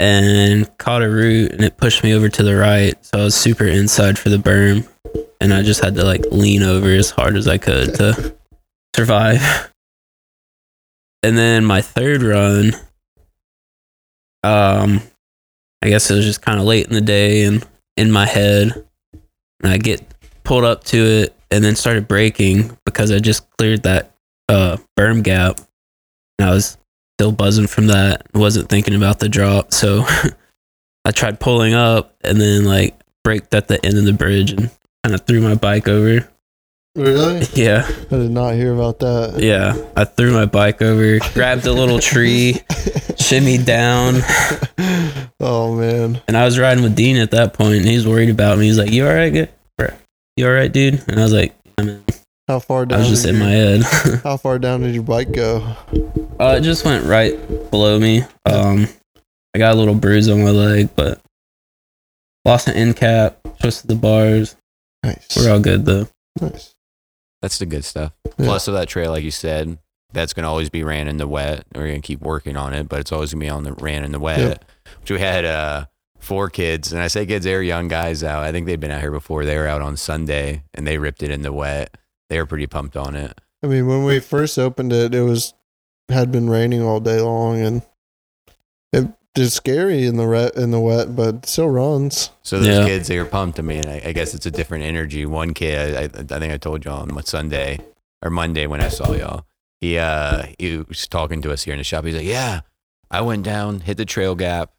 and 0.00 0.78
caught 0.78 1.02
a 1.02 1.10
root, 1.10 1.52
and 1.52 1.62
it 1.62 1.76
pushed 1.76 2.02
me 2.02 2.14
over 2.14 2.30
to 2.30 2.42
the 2.42 2.56
right. 2.56 2.94
So 3.04 3.20
I 3.20 3.24
was 3.24 3.34
super 3.34 3.66
inside 3.66 4.18
for 4.18 4.30
the 4.30 4.38
berm, 4.38 4.88
and 5.42 5.52
I 5.52 5.62
just 5.62 5.84
had 5.84 5.94
to 5.96 6.04
like 6.04 6.24
lean 6.32 6.62
over 6.62 6.88
as 6.88 7.10
hard 7.10 7.36
as 7.36 7.46
I 7.46 7.58
could 7.58 7.94
to 7.96 8.34
survive. 8.96 9.70
And 11.22 11.36
then 11.36 11.66
my 11.66 11.82
third 11.82 12.22
run, 12.22 12.72
um, 14.42 15.02
I 15.82 15.90
guess 15.90 16.10
it 16.10 16.14
was 16.14 16.24
just 16.24 16.40
kind 16.40 16.58
of 16.58 16.64
late 16.64 16.86
in 16.86 16.94
the 16.94 17.02
day 17.02 17.44
and 17.44 17.62
in 17.94 18.10
my 18.10 18.24
head. 18.24 18.72
And 19.62 19.70
I 19.70 19.76
get 19.76 20.02
pulled 20.44 20.64
up 20.64 20.82
to 20.84 20.96
it 20.96 21.36
and 21.50 21.62
then 21.62 21.76
started 21.76 22.08
braking 22.08 22.74
because 22.86 23.12
I 23.12 23.18
just 23.18 23.46
cleared 23.58 23.82
that 23.82 24.14
uh, 24.48 24.78
berm 24.98 25.22
gap. 25.22 25.60
And 26.38 26.48
I 26.48 26.54
was 26.54 26.78
still 27.20 27.32
buzzing 27.32 27.66
from 27.66 27.88
that. 27.88 28.22
Wasn't 28.32 28.70
thinking 28.70 28.94
about 28.94 29.18
the 29.18 29.28
drop. 29.28 29.74
So 29.74 30.04
I 31.04 31.10
tried 31.10 31.38
pulling 31.38 31.74
up 31.74 32.16
and 32.24 32.40
then 32.40 32.64
like 32.64 32.98
braked 33.24 33.52
at 33.54 33.68
the 33.68 33.84
end 33.84 33.98
of 33.98 34.04
the 34.06 34.14
bridge 34.14 34.52
and 34.52 34.70
kind 35.04 35.14
of 35.14 35.26
threw 35.26 35.42
my 35.42 35.54
bike 35.54 35.86
over. 35.86 36.26
Really? 36.96 37.46
Yeah. 37.52 37.86
I 37.86 38.16
did 38.16 38.30
not 38.30 38.54
hear 38.54 38.72
about 38.72 39.00
that. 39.00 39.34
Yeah. 39.38 39.76
I 39.94 40.06
threw 40.06 40.32
my 40.32 40.46
bike 40.46 40.80
over, 40.80 41.18
grabbed 41.34 41.66
a 41.66 41.72
little 41.74 41.98
tree, 41.98 42.54
shimmied 43.20 43.66
down. 43.66 44.22
oh 45.40 45.74
man. 45.76 46.22
And 46.26 46.38
I 46.38 46.46
was 46.46 46.58
riding 46.58 46.82
with 46.82 46.96
Dean 46.96 47.18
at 47.18 47.32
that 47.32 47.52
point, 47.52 47.76
and 47.80 47.84
he's 47.86 48.06
worried 48.06 48.30
about 48.30 48.56
me. 48.58 48.64
He's 48.64 48.78
like, 48.78 48.90
"You 48.90 49.06
all 49.06 49.12
right, 49.14 49.30
good? 49.30 49.50
You 50.38 50.46
all 50.46 50.54
right, 50.54 50.72
dude?" 50.72 51.04
And 51.06 51.20
I 51.20 51.22
was 51.22 51.32
like, 51.34 51.54
"I 51.78 51.82
mean, 51.82 52.02
How 52.48 52.58
far 52.60 52.86
down? 52.86 52.98
I 52.98 53.02
was 53.02 53.10
just 53.10 53.26
in 53.26 53.36
your- 53.36 53.44
my 53.44 53.50
head." 53.50 53.82
How 54.24 54.36
far 54.38 54.58
down 54.58 54.80
did 54.80 54.94
your 54.94 55.04
bike 55.04 55.32
go? 55.32 55.76
Uh, 56.40 56.56
it 56.56 56.62
just 56.62 56.84
went 56.84 57.04
right 57.04 57.36
below 57.70 57.98
me. 57.98 58.22
Um, 58.46 58.86
I 59.54 59.58
got 59.58 59.74
a 59.74 59.78
little 59.78 59.94
bruise 59.94 60.28
on 60.28 60.42
my 60.42 60.50
leg, 60.50 60.88
but 60.96 61.20
lost 62.44 62.66
an 62.66 62.74
end 62.74 62.96
cap, 62.96 63.38
twisted 63.60 63.88
the 63.88 63.94
bars. 63.94 64.56
Nice. 65.02 65.36
We're 65.36 65.52
all 65.52 65.60
good 65.60 65.84
though. 65.84 66.08
nice. 66.40 66.74
That's 67.42 67.58
the 67.58 67.66
good 67.66 67.84
stuff. 67.84 68.12
Yeah. 68.24 68.46
Plus 68.46 68.68
of 68.68 68.74
that 68.74 68.88
trail, 68.88 69.10
like 69.10 69.24
you 69.24 69.30
said, 69.30 69.78
that's 70.12 70.32
gonna 70.32 70.48
always 70.48 70.70
be 70.70 70.82
ran 70.82 71.08
in 71.08 71.18
the 71.18 71.28
wet. 71.28 71.64
We're 71.74 71.86
gonna 71.88 72.00
keep 72.00 72.20
working 72.20 72.56
on 72.56 72.72
it, 72.72 72.88
but 72.88 73.00
it's 73.00 73.12
always 73.12 73.32
gonna 73.32 73.44
be 73.44 73.50
on 73.50 73.64
the 73.64 73.72
ran 73.74 74.04
in 74.04 74.12
the 74.12 74.18
wet. 74.18 74.38
Yep. 74.38 74.64
Which 75.00 75.10
we 75.10 75.18
had 75.20 75.44
uh 75.44 75.86
four 76.18 76.48
kids, 76.48 76.92
and 76.92 77.02
I 77.02 77.08
say 77.08 77.26
kids, 77.26 77.44
they're 77.44 77.62
young 77.62 77.88
guys 77.88 78.24
out. 78.24 78.44
I 78.44 78.52
think 78.52 78.66
they've 78.66 78.80
been 78.80 78.90
out 78.90 79.00
here 79.00 79.10
before. 79.10 79.44
They 79.44 79.58
were 79.58 79.66
out 79.66 79.82
on 79.82 79.96
Sunday 79.96 80.62
and 80.74 80.86
they 80.86 80.98
ripped 80.98 81.22
it 81.22 81.30
in 81.30 81.42
the 81.42 81.52
wet. 81.52 81.96
They 82.28 82.38
were 82.38 82.46
pretty 82.46 82.66
pumped 82.66 82.96
on 82.96 83.14
it. 83.16 83.38
I 83.62 83.66
mean, 83.66 83.86
when 83.86 84.04
we 84.04 84.20
first 84.20 84.58
opened 84.58 84.92
it, 84.92 85.14
it 85.14 85.22
was 85.22 85.52
had 86.10 86.30
been 86.32 86.48
raining 86.50 86.82
all 86.82 87.00
day 87.00 87.20
long, 87.20 87.60
and 87.60 87.82
it 88.92 89.06
is 89.36 89.54
scary 89.54 90.06
in 90.06 90.16
the 90.16 90.26
re- 90.26 90.50
in 90.56 90.70
the 90.70 90.80
wet, 90.80 91.14
but 91.14 91.46
still 91.46 91.68
runs. 91.68 92.30
So 92.42 92.58
those 92.58 92.66
Yeah. 92.68 92.86
kids, 92.86 93.08
they 93.08 93.18
were 93.18 93.24
pumped. 93.24 93.58
I 93.58 93.62
mean, 93.62 93.86
I, 93.86 94.08
I 94.08 94.12
guess 94.12 94.34
it's 94.34 94.46
a 94.46 94.50
different 94.50 94.84
energy. 94.84 95.24
One 95.26 95.54
kid, 95.54 95.94
I, 95.94 96.00
I, 96.02 96.04
I 96.04 96.38
think 96.40 96.52
I 96.52 96.56
told 96.56 96.84
y'all 96.84 97.02
on 97.02 97.22
Sunday 97.24 97.78
or 98.22 98.30
Monday 98.30 98.66
when 98.66 98.80
I 98.80 98.88
saw 98.88 99.12
y'all. 99.12 99.44
He 99.80 99.96
uh 99.96 100.46
he 100.58 100.76
was 100.78 101.08
talking 101.08 101.40
to 101.42 101.52
us 101.52 101.62
here 101.62 101.72
in 101.74 101.78
the 101.78 101.84
shop. 101.84 102.04
He's 102.04 102.14
like, 102.16 102.26
"Yeah, 102.26 102.60
I 103.10 103.22
went 103.22 103.44
down, 103.44 103.80
hit 103.80 103.96
the 103.96 104.04
trail 104.04 104.34
gap, 104.34 104.72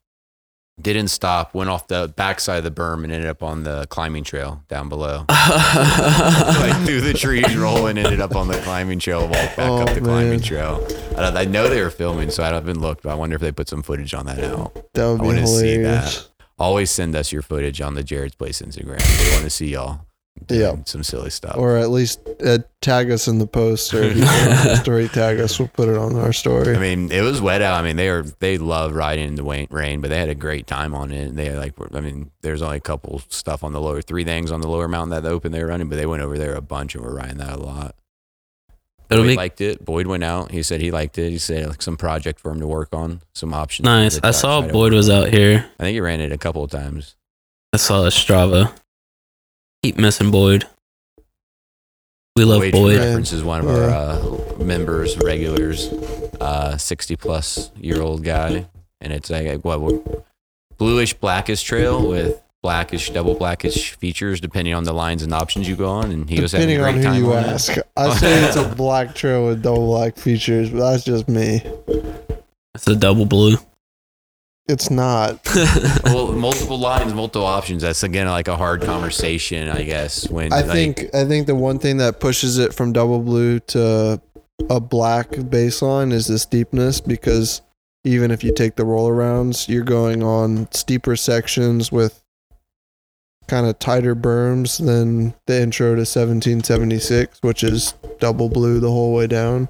didn't 0.82 1.08
stop, 1.10 1.54
went 1.54 1.70
off 1.70 1.88
the 1.88 2.14
backside 2.16 2.60
of 2.60 2.64
the 2.64 2.72
berm, 2.72 3.04
and 3.04 3.12
ended 3.12 3.30
up 3.30 3.42
on 3.44 3.64
the 3.64 3.86
climbing 3.88 4.24
trail 4.24 4.64
down 4.68 4.90
below. 4.90 5.26
like 5.30 6.76
through 6.86 7.02
the 7.02 7.14
trees, 7.16 7.56
rolling, 7.56 7.98
ended 7.98 8.20
up 8.22 8.36
on 8.36 8.48
the 8.48 8.58
climbing 8.60 9.00
trail, 9.00 9.22
walked 9.22 9.58
back 9.58 9.60
Oh, 9.70 9.82
up 9.82 9.94
the 9.94 10.02
climbing 10.02 10.42
trail. 10.42 10.86
I, 11.18 11.42
I 11.42 11.46
know 11.46 11.70
they 11.70 11.82
were 11.82 11.90
filming, 11.90 12.30
so 12.30 12.44
I 12.44 12.48
haven't 12.48 12.82
looked, 12.82 13.04
but 13.04 13.12
I 13.12 13.16
wonder 13.16 13.36
if 13.36 13.42
they 13.42 13.52
put 13.52 13.68
some 13.70 13.84
footage 13.84 14.14
on 14.14 14.26
that 14.26 14.40
out. 14.44 14.74
That 14.94 15.08
would 15.08 15.20
I 15.20 15.24
be 15.24 15.28
wanna 15.28 15.48
see 15.48 15.78
that. 15.78 16.28
Always 16.60 16.92
send 16.92 17.16
us 17.16 17.32
your 17.32 17.42
footage 17.42 17.82
on 17.82 17.96
the 17.96 18.04
Jarrod's 18.04 18.36
Place 18.36 18.62
Instagram. 18.62 19.02
We 19.26 19.32
want 19.32 19.44
to 19.46 19.50
see 19.50 19.70
y'all. 19.70 20.06
Doing 20.48 20.62
Yeah. 20.62 20.76
Some 20.86 21.04
silly 21.04 21.30
stuff. 21.30 21.56
Or 21.58 21.78
at 21.78 21.90
least 21.90 22.20
uh, 22.46 22.60
tag 22.82 23.12
us 23.12 23.28
in 23.28 23.38
the 23.40 23.48
post, 23.48 23.94
or 23.94 24.04
if 24.04 24.16
you 24.18 24.24
put 24.24 24.32
it 24.32 24.60
on 24.60 24.66
the 24.68 24.76
story, 24.82 25.08
tag 25.10 25.40
us. 25.40 25.58
We'll 25.60 25.68
put 25.68 25.90
it 25.90 25.98
on 25.98 26.16
our 26.16 26.34
story. 26.34 26.76
I 26.76 26.80
mean, 26.80 27.12
it 27.12 27.22
was 27.22 27.42
wet 27.42 27.62
out. 27.62 27.80
I 27.80 27.84
mean, 27.84 27.96
they 27.96 28.10
were 28.10 28.24
they 28.40 28.58
love 28.58 28.94
riding 28.94 29.28
in 29.28 29.36
the 29.36 29.44
rain, 29.70 30.02
but 30.02 30.10
they 30.10 30.20
had 30.20 30.30
a 30.30 30.36
great 30.36 30.68
time 30.68 30.94
on 30.94 31.12
it. 31.12 31.28
And 31.30 31.38
They 31.38 31.46
had 31.46 31.58
like, 31.58 31.74
I 31.94 32.02
mean, 32.02 32.32
there's 32.42 32.62
only 32.62 32.78
a 32.78 32.82
couple 32.82 33.22
stuff 33.30 33.64
on 33.64 33.74
the 33.74 33.82
lower 33.82 34.02
three 34.02 34.24
things 34.24 34.52
on 34.52 34.62
the 34.62 34.68
lower 34.70 34.88
mountain 34.88 35.10
that 35.22 35.28
open 35.30 35.52
they 35.52 35.62
were 35.62 35.70
running, 35.70 35.90
but 35.90 35.96
they 35.96 36.06
went 36.06 36.22
over 36.22 36.38
there 36.38 36.56
a 36.56 36.62
bunch 36.62 36.96
and 36.96 37.04
were 37.04 37.14
riding 37.16 37.38
that 37.38 37.58
a 37.58 37.62
lot. 37.62 37.96
It'll 39.10 39.24
Boyd 39.26 39.30
be 39.32 39.36
liked 39.36 39.60
it. 39.60 39.84
Boyd 39.84 40.08
went 40.08 40.24
out. 40.24 40.52
He 40.52 40.64
said 40.64 40.80
he 40.80 40.90
liked 40.90 41.18
it. 41.18 41.32
He 41.32 41.38
said 41.38 41.68
like 41.68 41.82
some 41.82 41.98
project 41.98 42.40
for 42.40 42.50
him 42.50 42.62
to 42.62 42.68
work 42.68 42.90
on, 42.94 43.22
some 43.34 43.54
options. 43.54 43.84
nice. 43.84 44.20
I 44.24 44.32
saw 44.32 44.62
Boyd 44.62 44.94
was 44.94 45.10
out 45.10 45.28
here. 45.28 45.66
I 45.80 45.84
think 45.84 45.94
he 45.96 46.00
ran 46.00 46.22
it 46.22 46.32
a 46.32 46.38
couple 46.38 46.64
of 46.64 46.72
times. 46.72 47.16
I 47.74 47.78
saw 47.78 48.04
his 48.04 48.14
Strava. 48.14 48.74
Keep 49.84 49.98
missing 49.98 50.30
Boyd. 50.30 50.68
We 52.36 52.46
love 52.46 52.62
Wage 52.62 52.72
Boyd. 52.72 53.00
Reference 53.00 53.34
is 53.34 53.44
one 53.44 53.62
of 53.62 53.68
our 53.68 53.90
uh, 53.90 54.64
members, 54.64 55.18
regulars, 55.18 55.88
uh, 56.40 56.78
60 56.78 57.16
plus 57.16 57.72
year 57.76 58.00
old 58.00 58.24
guy. 58.24 58.68
And 59.02 59.12
it's 59.12 59.32
like, 59.32 59.64
what, 59.64 59.82
what, 59.82 60.26
bluish 60.78 61.16
blackish 61.16 61.64
trail 61.64 62.08
with 62.08 62.42
blackish, 62.62 63.10
double 63.10 63.34
blackish 63.34 63.94
features, 63.96 64.40
depending 64.40 64.76
on 64.76 64.84
the 64.84 64.94
lines 64.94 65.24
and 65.24 65.34
options 65.34 65.68
you 65.68 65.76
go 65.76 65.90
on. 65.90 66.12
And 66.12 66.30
he 66.30 66.40
was 66.40 66.52
having 66.52 66.70
a 66.70 66.78
Depending 66.78 66.84
great 66.84 66.90
on 66.90 66.98
who 66.98 67.04
time 67.04 67.24
you 67.24 67.34
on 67.34 67.44
it. 67.44 67.48
ask, 67.48 67.78
I 67.98 68.16
say 68.16 68.44
it's 68.46 68.58
a 68.58 68.70
black 68.76 69.16
trail 69.16 69.48
with 69.48 69.64
double 69.64 69.88
black 69.88 70.16
features, 70.16 70.70
but 70.70 70.92
that's 70.92 71.04
just 71.04 71.28
me. 71.28 71.64
It's 72.76 72.88
a 72.88 72.96
double 72.96 73.26
blue. 73.26 73.58
It's 74.72 74.90
not. 74.90 75.46
well, 76.06 76.32
multiple 76.32 76.80
lines, 76.80 77.14
multiple 77.14 77.46
options. 77.46 77.82
That's 77.82 78.04
again 78.04 78.28
like 78.28 78.48
a 78.48 78.56
hard 78.56 78.82
conversation, 78.82 79.68
I 79.68 79.84
guess. 79.84 80.30
When 80.30 80.54
I 80.54 80.62
like, 80.62 80.72
think 80.72 81.14
I 81.14 81.26
think 81.26 81.48
the 81.48 81.56
one 81.56 81.78
thing 81.78 81.98
that 81.98 82.22
pushes 82.22 82.58
it 82.58 82.74
from 82.74 82.94
double 82.94 83.20
blue 83.20 83.60
to 83.60 84.22
a 84.70 84.80
black 84.80 85.32
baseline 85.32 86.14
is 86.14 86.28
the 86.28 86.40
steepness 86.40 87.02
because 87.02 87.62
even 88.06 88.32
if 88.32 88.46
you 88.46 88.54
take 88.54 88.78
the 88.78 88.86
roll 88.86 89.10
arounds, 89.10 89.68
you're 89.68 89.84
going 89.84 90.24
on 90.24 90.72
steeper 90.72 91.18
sections 91.18 91.92
with 91.92 92.24
kind 93.50 93.68
of 93.68 93.78
tighter 93.78 94.16
berms 94.16 94.84
than 94.84 95.34
the 95.48 95.62
intro 95.62 95.90
to 95.90 96.02
1776, 96.02 97.40
which 97.42 97.62
is 97.62 97.94
double 98.20 98.48
blue 98.48 98.80
the 98.80 98.90
whole 98.90 99.14
way 99.14 99.28
down. 99.28 99.68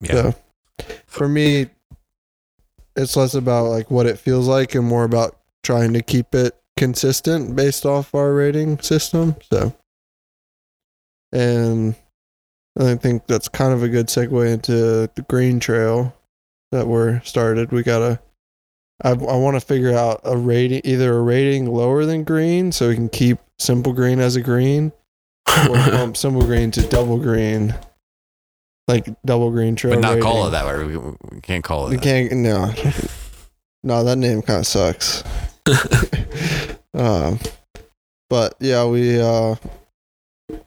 yeah, 0.00 0.12
So 0.12 0.34
for 1.06 1.28
me, 1.28 1.66
it's 2.96 3.16
less 3.16 3.34
about 3.34 3.66
like 3.66 3.90
what 3.90 4.06
it 4.06 4.18
feels 4.18 4.48
like 4.48 4.74
and 4.74 4.86
more 4.86 5.04
about 5.04 5.36
trying 5.62 5.92
to 5.94 6.02
keep 6.02 6.34
it 6.34 6.54
consistent 6.76 7.56
based 7.56 7.86
off 7.86 8.14
our 8.14 8.32
rating 8.34 8.78
system. 8.80 9.36
So, 9.50 9.74
and 11.32 11.94
I 12.78 12.94
think 12.96 13.26
that's 13.26 13.48
kind 13.48 13.72
of 13.72 13.82
a 13.82 13.88
good 13.88 14.06
segue 14.06 14.52
into 14.52 15.10
the 15.14 15.24
green 15.28 15.60
trail 15.60 16.14
that 16.72 16.86
we're 16.86 17.20
started. 17.22 17.72
We 17.72 17.82
gotta. 17.82 18.20
I, 19.02 19.10
I 19.10 19.14
want 19.14 19.56
to 19.56 19.60
figure 19.60 19.92
out 19.92 20.20
a 20.22 20.36
rating, 20.36 20.80
either 20.84 21.16
a 21.16 21.20
rating 21.20 21.66
lower 21.66 22.04
than 22.04 22.22
green, 22.22 22.70
so 22.70 22.88
we 22.88 22.94
can 22.94 23.08
keep 23.08 23.38
simple 23.58 23.92
green 23.92 24.20
as 24.20 24.36
a 24.36 24.40
green, 24.40 24.92
or 25.68 25.74
bump 25.90 26.16
simple 26.16 26.42
green 26.42 26.70
to 26.72 26.88
double 26.88 27.18
green 27.18 27.74
like 28.88 29.06
double 29.24 29.50
green 29.50 29.76
trail. 29.76 29.94
but 29.94 30.00
not 30.00 30.08
rating. 30.10 30.22
call 30.22 30.46
it 30.46 30.50
that 30.50 30.66
way. 30.66 30.84
We, 30.84 30.96
we 30.96 31.40
can't 31.42 31.64
call 31.64 31.86
it. 31.86 31.90
We 31.90 31.96
that. 31.96 32.02
can't. 32.02 32.32
No, 32.32 32.72
no, 33.82 34.04
that 34.04 34.16
name 34.16 34.42
kind 34.42 34.60
of 34.60 34.66
sucks. 34.66 35.24
um, 36.94 37.38
but 38.28 38.54
yeah, 38.60 38.86
we 38.86 39.20
uh, 39.20 39.54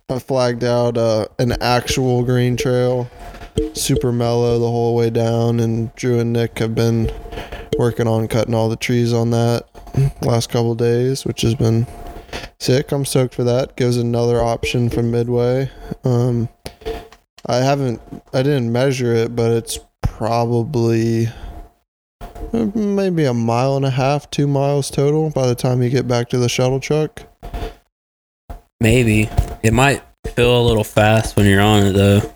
I 0.09 0.19
flagged 0.19 0.63
out 0.63 0.97
uh, 0.97 1.27
an 1.37 1.53
actual 1.61 2.23
green 2.23 2.57
trail, 2.57 3.09
super 3.73 4.11
mellow 4.11 4.59
the 4.59 4.69
whole 4.69 4.95
way 4.95 5.09
down, 5.09 5.59
and 5.59 5.93
Drew 5.95 6.19
and 6.19 6.33
Nick 6.33 6.57
have 6.59 6.73
been 6.75 7.11
working 7.77 8.07
on 8.07 8.27
cutting 8.27 8.55
all 8.55 8.69
the 8.69 8.75
trees 8.75 9.13
on 9.13 9.29
that 9.31 9.67
last 10.21 10.49
couple 10.49 10.75
days, 10.75 11.25
which 11.25 11.41
has 11.41 11.55
been 11.55 11.85
sick. 12.59 12.91
I'm 12.91 13.05
stoked 13.05 13.35
for 13.35 13.43
that. 13.43 13.75
Gives 13.75 13.97
another 13.97 14.41
option 14.41 14.89
from 14.89 15.11
Midway. 15.11 15.69
Um, 16.03 16.49
I 17.45 17.57
haven't, 17.57 18.01
I 18.33 18.43
didn't 18.43 18.71
measure 18.71 19.13
it, 19.13 19.35
but 19.35 19.51
it's 19.51 19.79
probably 20.01 21.27
maybe 22.51 23.25
a 23.25 23.33
mile 23.33 23.75
and 23.77 23.85
a 23.85 23.89
half, 23.89 24.29
two 24.31 24.47
miles 24.47 24.89
total 24.89 25.29
by 25.29 25.47
the 25.47 25.55
time 25.55 25.81
you 25.81 25.89
get 25.89 26.07
back 26.07 26.29
to 26.29 26.37
the 26.37 26.49
shuttle 26.49 26.79
truck. 26.79 27.23
Maybe 28.79 29.29
it 29.63 29.73
might 29.73 30.03
feel 30.35 30.61
a 30.61 30.65
little 30.67 30.83
fast 30.83 31.35
when 31.35 31.45
you're 31.45 31.61
on 31.61 31.83
it 31.87 31.91
though. 31.93 32.33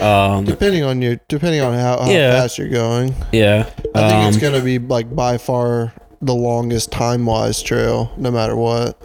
Um, 0.00 0.44
Depending 0.44 0.82
on 0.84 1.00
your, 1.02 1.20
depending 1.28 1.60
on 1.60 1.74
how, 1.74 2.00
how 2.02 2.10
Yeah. 2.10 2.32
fast 2.32 2.58
you're 2.58 2.68
going, 2.68 3.14
yeah. 3.30 3.68
I 3.94 4.08
think 4.08 4.12
um, 4.24 4.28
it's 4.28 4.38
gonna 4.38 4.62
be 4.62 4.78
like 4.78 5.14
by 5.14 5.38
far 5.38 5.92
the 6.20 6.34
longest 6.34 6.90
time 6.90 7.26
wise 7.26 7.62
trail, 7.62 8.12
no 8.16 8.30
matter 8.30 8.56
what. 8.56 8.96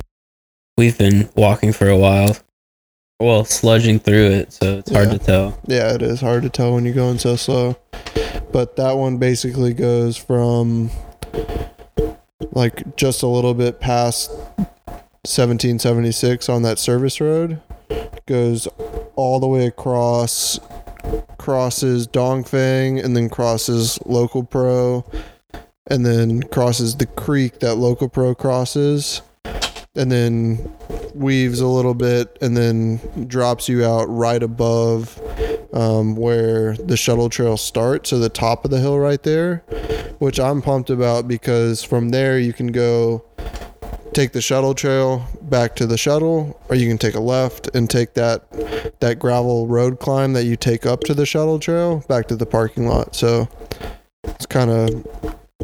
we've 0.78 0.98
been 0.98 1.30
walking 1.36 1.74
for 1.74 1.88
a 1.90 1.98
while. 1.98 2.36
Well, 3.20 3.44
sludging 3.46 4.00
through 4.02 4.28
it, 4.28 4.54
so 4.54 4.78
it's 4.78 4.92
hard 4.92 5.08
Yeah. 5.08 5.14
to 5.14 5.20
tell. 5.20 5.58
Yeah, 5.66 5.94
it 5.94 6.04
is 6.04 6.22
hard 6.22 6.44
to 6.44 6.50
tell 6.50 6.74
when 6.76 6.86
you're 6.86 6.94
going 6.94 7.18
so 7.18 7.36
slow. 7.36 7.76
But 8.52 8.76
that 8.76 8.96
one 8.98 9.18
basically 9.18 9.74
goes 9.74 10.18
from 10.18 10.92
like 12.54 12.96
just 12.96 13.24
a 13.24 13.28
little 13.28 13.54
bit 13.56 13.80
past 13.80 14.30
1776 15.26 16.48
on 16.48 16.62
that 16.62 16.78
service 16.80 17.20
road, 17.20 17.60
goes 18.28 18.68
all 19.16 19.40
the 19.40 19.48
way 19.48 19.66
across, 19.66 20.60
crosses 21.40 22.08
Dongfang, 22.08 23.04
and 23.04 23.16
then 23.18 23.30
crosses 23.30 24.00
Local 24.06 24.44
Pro, 24.44 25.04
and 25.88 26.06
then 26.06 26.44
crosses 26.44 26.96
the 26.96 27.06
creek 27.08 27.60
that 27.60 27.76
Local 27.76 28.10
Pro 28.10 28.36
crosses, 28.36 29.22
and 29.96 30.12
then 30.12 30.72
weaves 31.18 31.60
a 31.60 31.68
little 31.68 31.94
bit, 31.94 32.38
and 32.42 32.56
then 32.56 32.98
drops 33.28 33.68
you 33.68 33.86
out 33.86 34.06
right 34.06 34.42
above 34.42 35.20
um, 35.74 36.16
where 36.16 36.74
the 36.78 36.98
shuttle 36.98 37.30
trail 37.30 37.58
starts, 37.58 38.10
so 38.10 38.20
the 38.20 38.30
top 38.30 38.66
of 38.66 38.72
the 38.72 38.80
hill 38.80 39.00
right 39.00 39.22
there, 39.24 39.58
which 40.20 40.40
I'm 40.40 40.62
pumped 40.62 40.90
about 40.90 41.28
because 41.28 41.84
from 41.84 42.10
there 42.10 42.40
you 42.40 42.54
can 42.54 42.68
go 42.68 43.24
take 44.14 44.32
the 44.32 44.42
shuttle 44.42 44.74
trail 44.74 45.28
back 45.44 45.76
to 45.76 45.86
the 45.86 45.98
shuttle, 45.98 46.60
or 46.70 46.76
you 46.76 46.88
can 46.88 46.98
take 46.98 47.14
a 47.16 47.20
left 47.20 47.70
and 47.76 47.90
take 47.90 48.16
that 48.16 48.50
that 49.00 49.20
gravel 49.20 49.68
road 49.68 50.00
climb 50.00 50.34
that 50.34 50.46
you 50.46 50.56
take 50.56 50.86
up 50.86 51.02
to 51.02 51.14
the 51.14 51.26
shuttle 51.26 51.60
trail 51.60 52.04
back 52.08 52.28
to 52.28 52.36
the 52.36 52.46
parking 52.46 52.88
lot. 52.88 53.16
So 53.16 53.48
it's 54.24 54.46
kind 54.46 54.72
of 54.72 55.06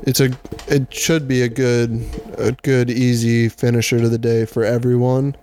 it's 0.03 0.19
a 0.19 0.29
it 0.67 0.93
should 0.93 1.27
be 1.27 1.41
a 1.41 1.49
good 1.49 2.05
a 2.37 2.51
good 2.51 2.89
easy 2.91 3.49
finisher 3.49 3.99
to 3.99 4.09
the 4.09 4.17
day 4.17 4.45
for 4.45 4.63
everyone. 4.63 5.35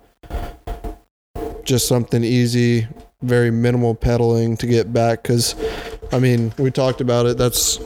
Just 1.71 1.87
something 1.87 2.21
easy, 2.21 2.85
very 3.21 3.49
minimal 3.49 3.95
pedaling 3.95 4.57
to 4.57 4.67
get 4.67 4.91
back 4.91 5.23
because 5.23 5.55
I 6.11 6.19
mean 6.19 6.51
we 6.57 6.69
talked 6.69 6.99
about 6.99 7.27
it. 7.27 7.37
That's 7.37 7.79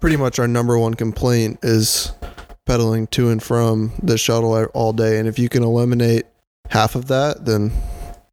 pretty 0.00 0.16
much 0.16 0.40
our 0.40 0.48
number 0.48 0.76
one 0.76 0.94
complaint 0.94 1.60
is 1.62 2.10
pedaling 2.66 3.06
to 3.06 3.28
and 3.28 3.40
from 3.40 3.92
the 4.02 4.18
shuttle 4.18 4.64
all 4.74 4.92
day. 4.92 5.20
And 5.20 5.28
if 5.28 5.38
you 5.38 5.48
can 5.48 5.62
eliminate 5.62 6.26
half 6.70 6.96
of 6.96 7.06
that, 7.06 7.44
then 7.44 7.70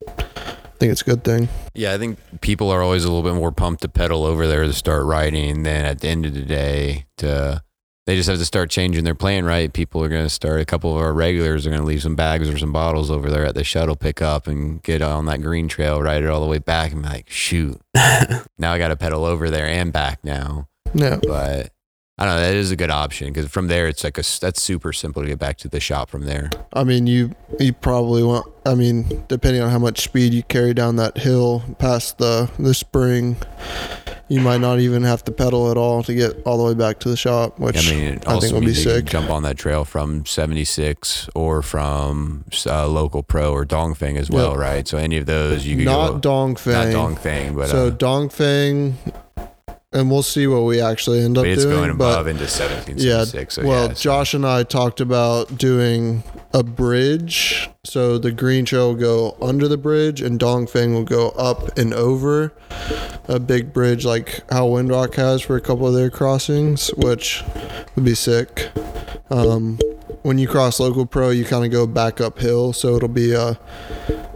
I 0.07 0.71
think 0.79 0.93
it's 0.93 1.03
a 1.03 1.05
good 1.05 1.23
thing. 1.23 1.47
Yeah, 1.75 1.93
I 1.93 1.99
think 1.99 2.17
people 2.41 2.71
are 2.71 2.81
always 2.81 3.05
a 3.05 3.11
little 3.11 3.31
bit 3.31 3.37
more 3.37 3.51
pumped 3.51 3.83
to 3.83 3.87
pedal 3.87 4.23
over 4.23 4.47
there 4.47 4.63
to 4.63 4.73
start 4.73 5.05
riding 5.05 5.61
than 5.61 5.85
at 5.85 5.99
the 5.99 6.07
end 6.07 6.25
of 6.25 6.33
the 6.33 6.41
day 6.41 7.05
to 7.17 7.61
they 8.09 8.15
just 8.15 8.27
have 8.27 8.39
to 8.39 8.45
start 8.45 8.71
changing 8.71 9.03
their 9.03 9.13
plan, 9.13 9.45
right? 9.45 9.71
People 9.71 10.03
are 10.03 10.09
going 10.09 10.25
to 10.25 10.29
start 10.29 10.59
a 10.59 10.65
couple 10.65 10.95
of 10.95 11.01
our 11.01 11.13
regulars 11.13 11.67
are 11.67 11.69
going 11.69 11.81
to 11.81 11.85
leave 11.85 12.01
some 12.01 12.15
bags 12.15 12.49
or 12.49 12.57
some 12.57 12.73
bottles 12.73 13.11
over 13.11 13.29
there 13.29 13.45
at 13.45 13.53
the 13.53 13.63
shuttle 13.63 13.95
pickup 13.95 14.47
and 14.47 14.81
get 14.81 15.03
on 15.03 15.27
that 15.27 15.43
green 15.43 15.67
trail, 15.67 16.01
ride 16.01 16.23
it 16.23 16.27
all 16.29 16.41
the 16.41 16.47
way 16.47 16.57
back 16.57 16.91
and 16.91 17.03
be 17.03 17.07
like, 17.07 17.29
shoot, 17.29 17.79
now 18.57 18.73
I 18.73 18.79
got 18.79 18.87
to 18.87 18.95
pedal 18.95 19.25
over 19.25 19.51
there 19.51 19.67
and 19.67 19.93
back 19.93 20.23
now. 20.23 20.67
No, 20.91 21.19
But 21.21 21.71
I 22.17 22.25
don't 22.25 22.33
know, 22.35 22.41
that 22.41 22.55
is 22.55 22.71
a 22.71 22.75
good 22.75 22.89
option 22.89 23.27
because 23.27 23.47
from 23.47 23.67
there 23.67 23.87
it's 23.87 24.03
like 24.03 24.17
a 24.17 24.23
that's 24.41 24.59
super 24.61 24.91
simple 24.91 25.21
to 25.21 25.27
get 25.29 25.37
back 25.37 25.57
to 25.59 25.69
the 25.69 25.79
shop 25.79 26.09
from 26.09 26.25
there. 26.25 26.49
I 26.73 26.83
mean, 26.83 27.05
you 27.05 27.35
you 27.59 27.73
probably 27.73 28.23
want. 28.23 28.45
I 28.65 28.73
mean, 28.75 29.23
depending 29.29 29.61
on 29.61 29.69
how 29.69 29.79
much 29.79 30.01
speed 30.01 30.33
you 30.33 30.41
carry 30.43 30.73
down 30.73 30.95
that 30.95 31.19
hill 31.19 31.63
past 31.77 32.17
the 32.17 32.49
the 32.57 32.73
spring, 32.73 33.37
you 34.29 34.39
might 34.41 34.61
not 34.61 34.79
even 34.79 35.03
have 35.03 35.23
to 35.25 35.31
pedal 35.31 35.71
at 35.71 35.77
all 35.77 36.03
to 36.03 36.13
get 36.13 36.41
all 36.45 36.57
the 36.57 36.63
way 36.63 36.73
back 36.75 36.99
to 36.99 37.09
the 37.09 37.17
shop. 37.17 37.59
Which 37.59 37.75
I 37.77 37.91
mean, 37.91 38.19
I 38.27 38.39
think 38.39 38.53
will 38.53 38.59
be 38.61 38.67
means 38.67 38.85
you 38.85 38.91
can 38.91 38.99
sick. 39.01 39.05
jump 39.05 39.29
on 39.29 39.43
that 39.43 39.57
trail 39.57 39.83
from 39.85 40.25
76 40.25 41.29
or 41.35 41.61
from 41.61 42.45
uh, 42.65 42.87
local 42.87 43.23
pro 43.23 43.51
or 43.51 43.65
Dongfeng 43.65 44.17
as 44.17 44.29
well, 44.29 44.51
Yep. 44.51 44.57
right? 44.59 44.87
So 44.87 44.97
any 44.97 45.17
of 45.17 45.25
those 45.25 45.65
you 45.65 45.77
could 45.77 45.85
not 45.85 46.21
go, 46.21 46.29
Dongfang. 46.29 46.93
not 46.93 47.11
Dongfeng, 47.17 47.55
but, 47.55 47.69
so 47.69 47.87
uh, 47.87 47.91
Dongfang, 47.91 48.93
and 49.91 50.11
we'll 50.11 50.21
see 50.21 50.45
what 50.45 50.61
we 50.61 50.79
actually 50.79 51.21
end 51.21 51.37
up 51.37 51.43
but 51.43 51.49
it's 51.49 51.63
doing. 51.63 51.75
going 51.75 51.97
but 51.97 52.11
above 52.13 52.27
into 52.27 52.43
1776. 52.43 53.55
so 53.55 53.63
well, 53.65 53.87
yeah, 53.87 53.93
so- 53.93 53.99
Josh 54.01 54.33
and 54.35 54.45
I 54.45 54.61
talked 54.63 55.01
about 55.01 55.57
doing 55.57 56.23
a 56.53 56.63
bridge. 56.63 57.69
So 57.83 58.17
the 58.17 58.31
green 58.31 58.65
trail 58.65 58.89
will 58.89 58.99
go 58.99 59.37
under 59.41 59.67
the 59.67 59.77
bridge, 59.77 60.21
and 60.21 60.39
Dongfeng 60.39 60.93
will 60.93 61.03
go 61.03 61.29
up 61.29 61.77
and 61.77 61.93
over 61.93 62.53
a 63.27 63.39
big 63.39 63.73
bridge 63.73 64.05
like 64.05 64.41
how 64.51 64.67
Windrock 64.67 65.15
has 65.15 65.41
for 65.41 65.55
a 65.55 65.61
couple 65.61 65.87
of 65.87 65.93
their 65.93 66.09
crossings, 66.09 66.89
which 66.97 67.43
would 67.95 68.05
be 68.05 68.15
sick. 68.15 68.69
Um, 69.29 69.79
when 70.23 70.37
you 70.37 70.47
cross 70.47 70.79
local 70.79 71.05
pro, 71.05 71.29
you 71.29 71.45
kind 71.45 71.63
of 71.65 71.71
go 71.71 71.85
back 71.87 72.19
uphill, 72.19 72.73
so 72.73 72.95
it'll 72.95 73.07
be 73.07 73.33
a 73.33 73.59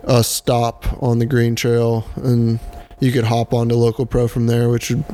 a 0.05 0.23
stop 0.23 1.01
on 1.01 1.19
the 1.19 1.25
green 1.25 1.55
trail, 1.55 2.05
and 2.17 2.59
you 2.99 3.11
could 3.11 3.23
hop 3.25 3.53
onto 3.53 3.75
local 3.75 4.05
pro 4.05 4.27
from 4.27 4.47
there, 4.47 4.69
which 4.69 4.89
would 4.89 5.05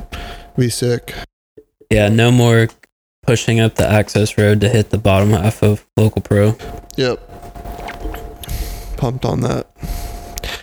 be 0.56 0.68
sick. 0.68 1.14
Yeah, 1.90 2.08
no 2.08 2.30
more 2.30 2.68
pushing 3.22 3.60
up 3.60 3.74
the 3.76 3.86
access 3.86 4.36
road 4.38 4.60
to 4.62 4.68
hit 4.68 4.90
the 4.90 4.98
bottom 4.98 5.30
half 5.30 5.62
of 5.62 5.86
local 5.96 6.22
pro. 6.22 6.56
Yep. 6.96 7.20
Pumped 8.96 9.24
on 9.24 9.40
that. 9.40 9.66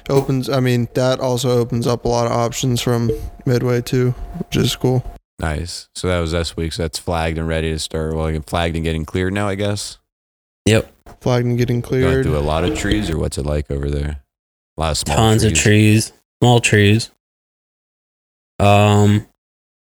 Opens, 0.10 0.50
I 0.50 0.60
mean, 0.60 0.88
that 0.94 1.20
also 1.20 1.58
opens 1.58 1.86
up 1.88 2.06
a 2.06 2.08
lot 2.08 2.28
of 2.28 2.32
options 2.32 2.82
from 2.82 3.12
Midway 3.46 3.82
too, 3.82 4.12
which 4.40 4.56
is 4.56 4.76
cool. 4.76 5.04
nice. 5.40 5.90
So 5.96 6.08
that 6.08 6.20
was 6.20 6.32
this 6.32 6.56
week. 6.56 6.74
So 6.74 6.84
that's 6.84 6.98
flagged 7.00 7.38
and 7.38 7.48
ready 7.48 7.72
to 7.72 7.80
start. 7.80 8.14
Well, 8.16 8.32
like, 8.32 8.48
flagged 8.50 8.76
and 8.76 8.86
getting 8.86 9.06
cleared 9.06 9.34
now, 9.34 9.48
I 9.48 9.56
guess. 9.56 9.98
Yep, 10.66 10.92
Flagged 11.22 11.46
and 11.46 11.58
getting 11.58 11.80
Going 11.82 11.90
cleared. 12.04 12.26
through 12.26 12.38
a 12.38 12.40
lot 12.40 12.64
of 12.66 12.78
trees, 12.78 13.10
or 13.10 13.18
what's 13.18 13.38
it 13.38 13.46
like 13.46 13.72
over 13.72 13.90
there? 13.90 14.22
A 14.78 14.82
lot 14.82 14.92
of 14.92 14.98
small 14.98 15.16
tons 15.16 15.42
trees. 15.42 15.52
of 15.52 15.58
trees, 15.58 16.14
small 16.42 16.60
trees. 16.60 17.12
Um, 18.60 19.28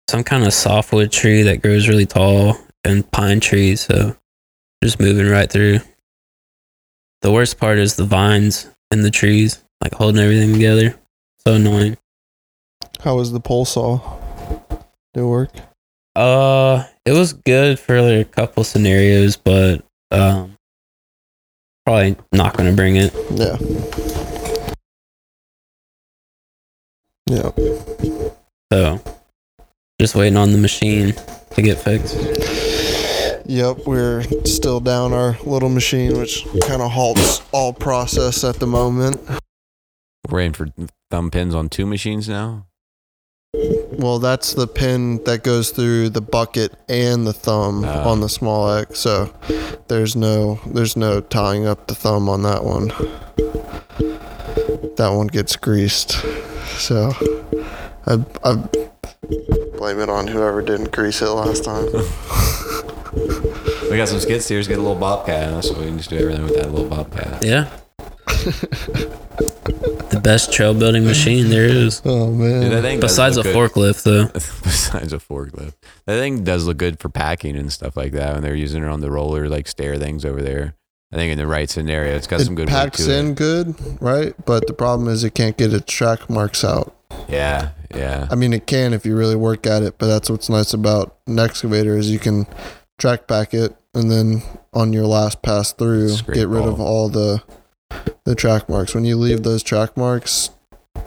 some 0.08 0.24
kind 0.24 0.44
of 0.44 0.54
softwood 0.54 1.12
tree 1.12 1.42
that 1.42 1.60
grows 1.60 1.86
really 1.86 2.06
tall, 2.06 2.56
and 2.84 3.08
pine 3.10 3.40
trees. 3.40 3.82
So 3.82 4.16
just 4.82 4.98
moving 4.98 5.28
right 5.28 5.50
through. 5.50 5.80
The 7.20 7.32
worst 7.32 7.58
part 7.58 7.78
is 7.78 7.96
the 7.96 8.04
vines 8.04 8.70
in 8.90 9.02
the 9.02 9.10
trees, 9.10 9.62
like 9.82 9.94
holding 9.94 10.22
everything 10.22 10.52
together. 10.52 10.94
So 11.46 11.54
annoying. 11.54 11.96
How 13.00 13.16
was 13.16 13.32
the 13.32 13.40
pole 13.40 13.64
saw? 13.64 13.98
Did 15.14 15.22
it 15.22 15.24
work? 15.24 15.50
Uh, 16.16 16.84
it 17.04 17.12
was 17.12 17.32
good 17.32 17.78
for 17.78 18.00
like 18.00 18.26
a 18.26 18.30
couple 18.30 18.64
scenarios, 18.64 19.36
but 19.36 19.84
um, 20.10 20.56
probably 21.84 22.16
not 22.32 22.56
going 22.56 22.70
to 22.70 22.74
bring 22.74 22.96
it. 22.96 23.14
Yeah. 23.30 23.56
Yeah. 27.26 27.50
So 28.72 29.00
just 30.00 30.14
waiting 30.14 30.36
on 30.36 30.52
the 30.52 30.58
machine 30.58 31.12
to 31.50 31.62
get 31.62 31.76
fixed. 31.78 32.14
Yep, 33.46 33.78
we're 33.86 34.22
still 34.44 34.78
down 34.78 35.12
our 35.12 35.36
little 35.44 35.68
machine, 35.70 36.16
which 36.18 36.44
kind 36.66 36.80
of 36.82 36.90
halts 36.92 37.42
all 37.50 37.72
process 37.72 38.44
at 38.44 38.56
the 38.60 38.66
moment. 38.66 39.20
We're 40.28 40.36
waiting 40.38 40.52
for 40.52 40.68
thumb 41.10 41.30
pins 41.30 41.54
on 41.54 41.68
two 41.68 41.86
machines 41.86 42.28
now. 42.28 42.66
Well, 43.54 44.18
that's 44.20 44.52
the 44.54 44.68
pin 44.68 45.24
that 45.24 45.42
goes 45.42 45.70
through 45.70 46.10
the 46.10 46.20
bucket 46.20 46.74
and 46.88 47.26
the 47.26 47.32
thumb 47.32 47.84
Oh. 47.84 48.10
on 48.10 48.20
the 48.20 48.28
small 48.28 48.70
X. 48.70 49.00
So 49.00 49.32
there's 49.88 50.14
no 50.14 50.60
there's 50.66 50.96
no 50.96 51.20
tying 51.20 51.66
up 51.66 51.86
the 51.88 51.94
thumb 51.96 52.28
on 52.28 52.42
that 52.42 52.62
one. 52.62 52.88
That 54.96 55.08
one 55.08 55.26
gets 55.28 55.56
greased. 55.56 56.12
So 56.76 57.10
I, 58.06 58.24
I 58.44 58.62
blame 59.78 60.00
it 60.00 60.11
on 60.11 60.26
whoever 60.26 60.61
didn't 60.61 60.90
grease 60.92 61.23
it 61.23 61.30
last 61.30 61.64
time. 61.64 61.88
We 63.90 63.97
got 63.97 64.06
some 64.08 64.20
skid 64.20 64.42
steers, 64.42 64.68
get 64.68 64.78
a 64.78 64.82
little 64.82 64.94
bobcat, 64.99 65.64
so 65.64 65.73
we 65.78 65.87
can 65.87 65.97
just 65.97 66.11
do 66.11 66.18
everything 66.18 66.44
with 66.44 66.54
that 66.56 66.70
little 66.70 66.87
bobcat. 66.90 67.42
Yeah. 67.42 67.70
the 70.11 70.20
best 70.23 70.52
trail 70.52 70.75
building 70.75 71.04
machine 71.06 71.49
there 71.49 71.64
is. 71.64 72.02
Oh 72.04 72.30
Dude, 72.30 72.40
that 72.64 72.70
man. 72.70 72.82
thing 72.82 73.00
Besides 73.00 73.38
a 73.38 73.42
good- 73.42 73.56
forklift, 73.56 74.02
though. 74.02 74.26
Besides 74.35 75.14
a 75.14 75.18
forklift, 75.18 75.73
that 76.04 76.18
thing 76.18 76.44
does 76.44 76.66
look 76.66 76.76
good 76.76 77.00
for 77.00 77.08
packing 77.08 77.56
and 77.56 77.73
stuff 77.73 77.97
like 77.97 78.12
that. 78.12 78.35
When 78.35 78.42
they're 78.42 78.54
using 78.54 78.85
it 78.85 78.88
on 78.88 79.00
the 79.00 79.11
roller, 79.11 79.49
like 79.49 79.66
stair 79.66 79.97
things 79.97 80.26
over 80.26 80.42
there. 80.42 80.75
I 81.11 81.16
think 81.16 81.32
in 81.32 81.38
the 81.38 81.47
right 81.47 81.70
scenario, 81.70 82.14
it's 82.14 82.26
got 82.26 82.42
some 82.42 82.54
good 82.54 82.68
weight 82.68 82.75
packs 82.75 83.06
to 83.06 83.18
in 83.18 83.30
it. 83.30 83.37
good, 83.37 83.75
right? 84.02 84.35
But 84.44 84.66
the 84.66 84.75
problem 84.75 85.08
is 85.08 85.25
it 85.25 85.35
can't 85.35 85.56
get 85.56 85.73
its 85.73 85.90
track 85.90 86.28
marks 86.28 86.62
out. 86.62 86.94
Yeah, 87.28 87.70
yeah, 87.94 88.26
I 88.30 88.34
mean, 88.34 88.52
it 88.52 88.66
can 88.66 88.92
if 88.94 89.04
you 89.06 89.16
really 89.16 89.36
work 89.36 89.66
at 89.66 89.82
it, 89.82 89.96
but 89.98 90.06
that's 90.06 90.28
what's 90.30 90.48
nice 90.48 90.72
about 90.74 91.16
an 91.26 91.38
excavator 91.38 91.96
is 91.96 92.10
you 92.10 92.18
can 92.18 92.46
track 92.98 93.26
back 93.26 93.54
it 93.54 93.74
and 93.94 94.10
then 94.10 94.42
on 94.74 94.92
your 94.92 95.06
last 95.06 95.42
pass 95.42 95.72
through, 95.72 96.08
Scrape 96.10 96.34
get 96.36 96.48
rid 96.48 96.64
of 96.64 96.80
all. 96.80 97.08
the 97.08 97.42
the 98.24 98.34
track 98.34 98.68
marks. 98.68 98.94
When 98.94 99.04
you 99.04 99.16
leave 99.16 99.42
those 99.42 99.62
track 99.62 99.96
marks, 99.96 100.50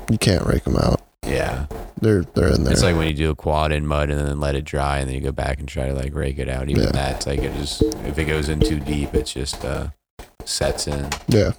you 0.09 0.17
can't 0.17 0.45
rake 0.45 0.63
them 0.63 0.77
out. 0.77 1.01
yeah. 1.25 1.67
They're 2.01 2.23
they're 2.23 2.51
in 2.51 2.63
there. 2.63 2.73
It's 2.73 2.81
like 2.81 2.95
when 2.95 3.07
you 3.07 3.13
do 3.13 3.29
a 3.29 3.35
quad 3.35 3.71
in 3.71 3.85
mud 3.85 4.09
and 4.09 4.19
then 4.27 4.39
let 4.39 4.55
it 4.55 4.63
dry, 4.65 4.97
and 4.97 5.07
then 5.07 5.13
you 5.15 5.21
go 5.21 5.31
back 5.31 5.59
and 5.59 5.67
try 5.69 5.85
to 5.85 5.93
like 5.93 6.15
rake 6.15 6.39
it 6.39 6.49
out. 6.49 6.67
Even 6.69 6.85
Yeah. 6.85 6.91
that's 6.91 7.27
like 7.27 7.39
it 7.39 7.53
just 7.53 7.83
if 7.83 8.17
it 8.17 8.25
goes 8.25 8.49
in 8.49 8.59
too 8.59 8.79
deep, 8.79 9.13
it's 9.13 9.31
just 9.33 9.63
uh 9.63 9.89
sets 10.43 10.87
in. 10.87 11.07
yeah. 11.27 11.51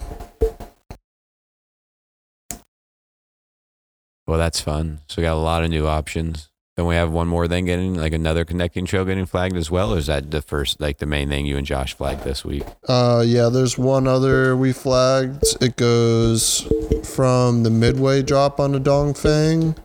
Well, 4.26 4.38
that's 4.38 4.60
fun. 4.60 5.00
So 5.08 5.20
we 5.20 5.24
got 5.24 5.34
a 5.34 5.36
lot 5.36 5.64
of 5.64 5.70
new 5.70 5.86
options. 5.86 6.48
Then 6.76 6.86
we 6.86 6.94
have 6.94 7.12
one 7.12 7.28
more 7.28 7.46
thing 7.48 7.66
getting 7.66 7.96
like 7.96 8.14
another 8.14 8.46
connecting 8.46 8.86
trail 8.86 9.04
getting 9.04 9.26
flagged 9.26 9.56
as 9.56 9.70
well. 9.70 9.92
Or 9.92 9.98
is 9.98 10.06
that 10.06 10.30
the 10.30 10.40
first 10.40 10.80
like 10.80 10.98
the 10.98 11.06
main 11.06 11.28
thing 11.28 11.44
you 11.44 11.58
and 11.58 11.66
Josh 11.66 11.94
flagged 11.94 12.24
this 12.24 12.46
week? 12.46 12.62
Uh, 12.88 13.22
yeah, 13.26 13.50
there's 13.50 13.76
one 13.76 14.06
other 14.06 14.56
we 14.56 14.72
flagged. 14.72 15.44
It 15.60 15.76
goes 15.76 16.66
from 17.04 17.62
the 17.62 17.70
midway 17.70 18.22
drop 18.22 18.58
on 18.58 18.72
the 18.72 18.80
Dongfang, 18.80 19.76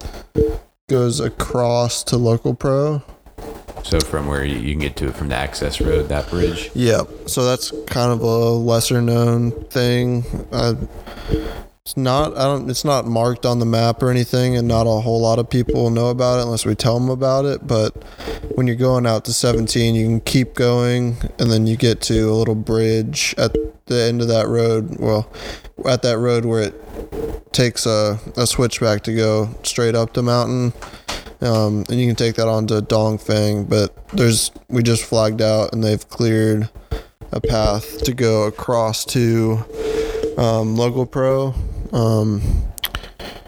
goes 0.88 1.20
across 1.20 2.03
to 2.06 2.15
Local 2.15 2.53
Pro. 2.53 3.01
So 3.84 4.00
from 4.00 4.27
where 4.27 4.46
you, 4.46 4.58
you 4.58 4.74
can 4.74 4.82
get 4.82 4.96
to 4.98 5.10
it 5.10 5.15
from 5.15 5.29
the 5.29 5.36
access 5.36 5.82
road, 5.82 6.08
that 6.10 6.29
bridge. 6.29 6.72
Yep. 6.74 7.10
So 7.27 7.46
that's 7.46 7.72
kind 7.86 8.12
of 8.12 8.22
a 8.22 8.25
lesser 8.25 9.01
known 9.01 9.51
thing. 9.65 10.24
Uh, 10.51 10.75
it's 11.88 11.96
not. 11.96 12.36
I 12.36 12.44
don't. 12.44 12.70
It's 12.70 12.84
not 12.84 13.06
marked 13.06 13.46
on 13.46 13.60
the 13.60 13.65
map 13.65 14.03
or 14.03 14.12
anything, 14.12 14.58
and 14.58 14.67
not 14.67 14.88
a 14.88 15.00
whole 15.00 15.22
lot 15.22 15.39
of 15.39 15.50
people 15.50 15.89
know 15.89 16.08
about 16.08 16.39
it 16.39 16.41
unless 16.41 16.65
we 16.65 16.75
tell 16.75 17.00
them 17.00 17.10
about 17.10 17.46
it. 17.46 17.65
But 17.65 17.96
when 18.56 18.67
you're 18.67 18.75
going 18.75 19.06
out 19.06 19.24
to 19.24 19.32
17, 19.32 19.96
you 19.96 20.06
can 20.06 20.20
keep 20.20 20.53
going, 20.53 21.15
and 21.39 21.50
then 21.50 21.65
you 21.65 21.77
get 21.77 22.01
to 22.01 22.29
a 22.29 22.34
little 22.34 22.56
bridge 22.56 23.34
at 23.38 23.53
the 23.86 24.01
end 24.01 24.22
of 24.22 24.27
that 24.27 24.50
road. 24.50 24.98
Well, 25.00 25.32
at 25.88 26.01
that 26.01 26.17
road 26.17 26.44
where 26.44 26.63
it 26.63 27.53
takes 27.53 27.86
a, 27.86 28.20
a 28.36 28.46
switchback 28.46 29.03
to 29.03 29.15
go 29.15 29.56
straight 29.63 29.96
up 29.96 30.12
the 30.12 30.24
mountain. 30.24 30.74
Um, 31.39 31.86
and 31.88 32.01
you 32.01 32.08
can 32.08 32.17
take 32.17 32.36
that 32.36 32.50
onto 32.50 32.82
Dongfeng, 32.82 33.70
but 33.70 33.96
there's 34.10 34.51
we 34.67 34.84
just 34.84 35.06
flagged 35.06 35.41
out 35.41 35.72
and 35.72 35.82
they've 35.82 36.10
cleared 36.10 36.67
a 37.32 37.39
path 37.39 38.03
to 38.03 38.13
go 38.13 38.44
across 38.44 39.06
to 39.06 39.63
um, 40.38 40.75
Local 40.75 41.06
Pro, 41.06 41.53
um, 41.94 42.41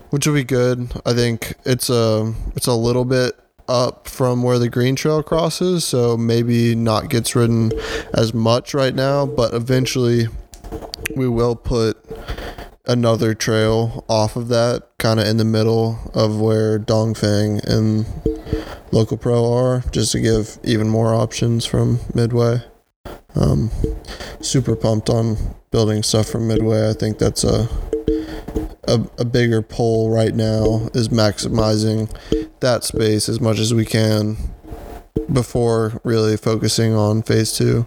which 0.10 0.28
will 0.28 0.34
be 0.34 0.44
good. 0.44 0.92
I 1.06 1.14
think 1.14 1.56
it's 1.66 1.90
a 1.90 2.34
it's 2.56 2.68
a 2.68 2.74
little 2.74 3.06
bit 3.06 3.40
up 3.68 4.08
from 4.08 4.42
where 4.42 4.60
the 4.60 4.70
Green 4.70 4.96
Trail 4.96 5.22
crosses, 5.22 5.86
so 5.86 6.18
maybe 6.18 6.76
not 6.76 7.10
gets 7.10 7.36
ridden 7.36 7.72
as 8.14 8.34
much 8.34 8.74
right 8.74 8.96
now, 8.96 9.26
but 9.26 9.54
eventually 9.54 10.28
we 11.16 11.28
will 11.28 11.56
put 11.56 11.98
another 12.88 13.36
trail 13.36 14.04
off 14.10 14.36
of 14.36 14.48
that, 14.48 14.88
kind 14.98 15.20
of 15.20 15.28
in 15.28 15.38
the 15.38 15.46
middle 15.46 16.00
of 16.16 16.40
where 16.40 16.80
Dongfang 16.80 17.64
and 17.66 18.06
Local 18.92 19.18
Pro 19.18 19.54
are, 19.54 19.84
just 19.92 20.12
to 20.14 20.20
give 20.20 20.58
even 20.64 20.90
more 20.90 21.14
options 21.14 21.66
from 21.66 22.00
Midway. 22.16 22.64
Um, 23.36 23.70
super 24.42 24.76
pumped 24.76 25.10
on 25.10 25.38
building 25.70 26.02
stuff 26.02 26.28
from 26.28 26.48
Midway. 26.48 26.90
I 26.90 26.94
think 26.94 27.20
that's 27.20 27.44
a, 27.44 27.70
a 28.90 29.22
a 29.22 29.26
bigger 29.26 29.62
pull 29.62 30.10
right 30.10 30.34
now 30.34 30.90
is 30.94 31.10
maximizing 31.10 32.10
that 32.60 32.84
space 32.84 33.30
as 33.30 33.40
much 33.40 33.60
as 33.60 33.74
we 33.74 33.86
can 33.86 34.38
before 35.32 36.02
really 36.04 36.38
focusing 36.38 36.94
on 36.94 37.22
phase 37.22 37.54
two. 37.54 37.86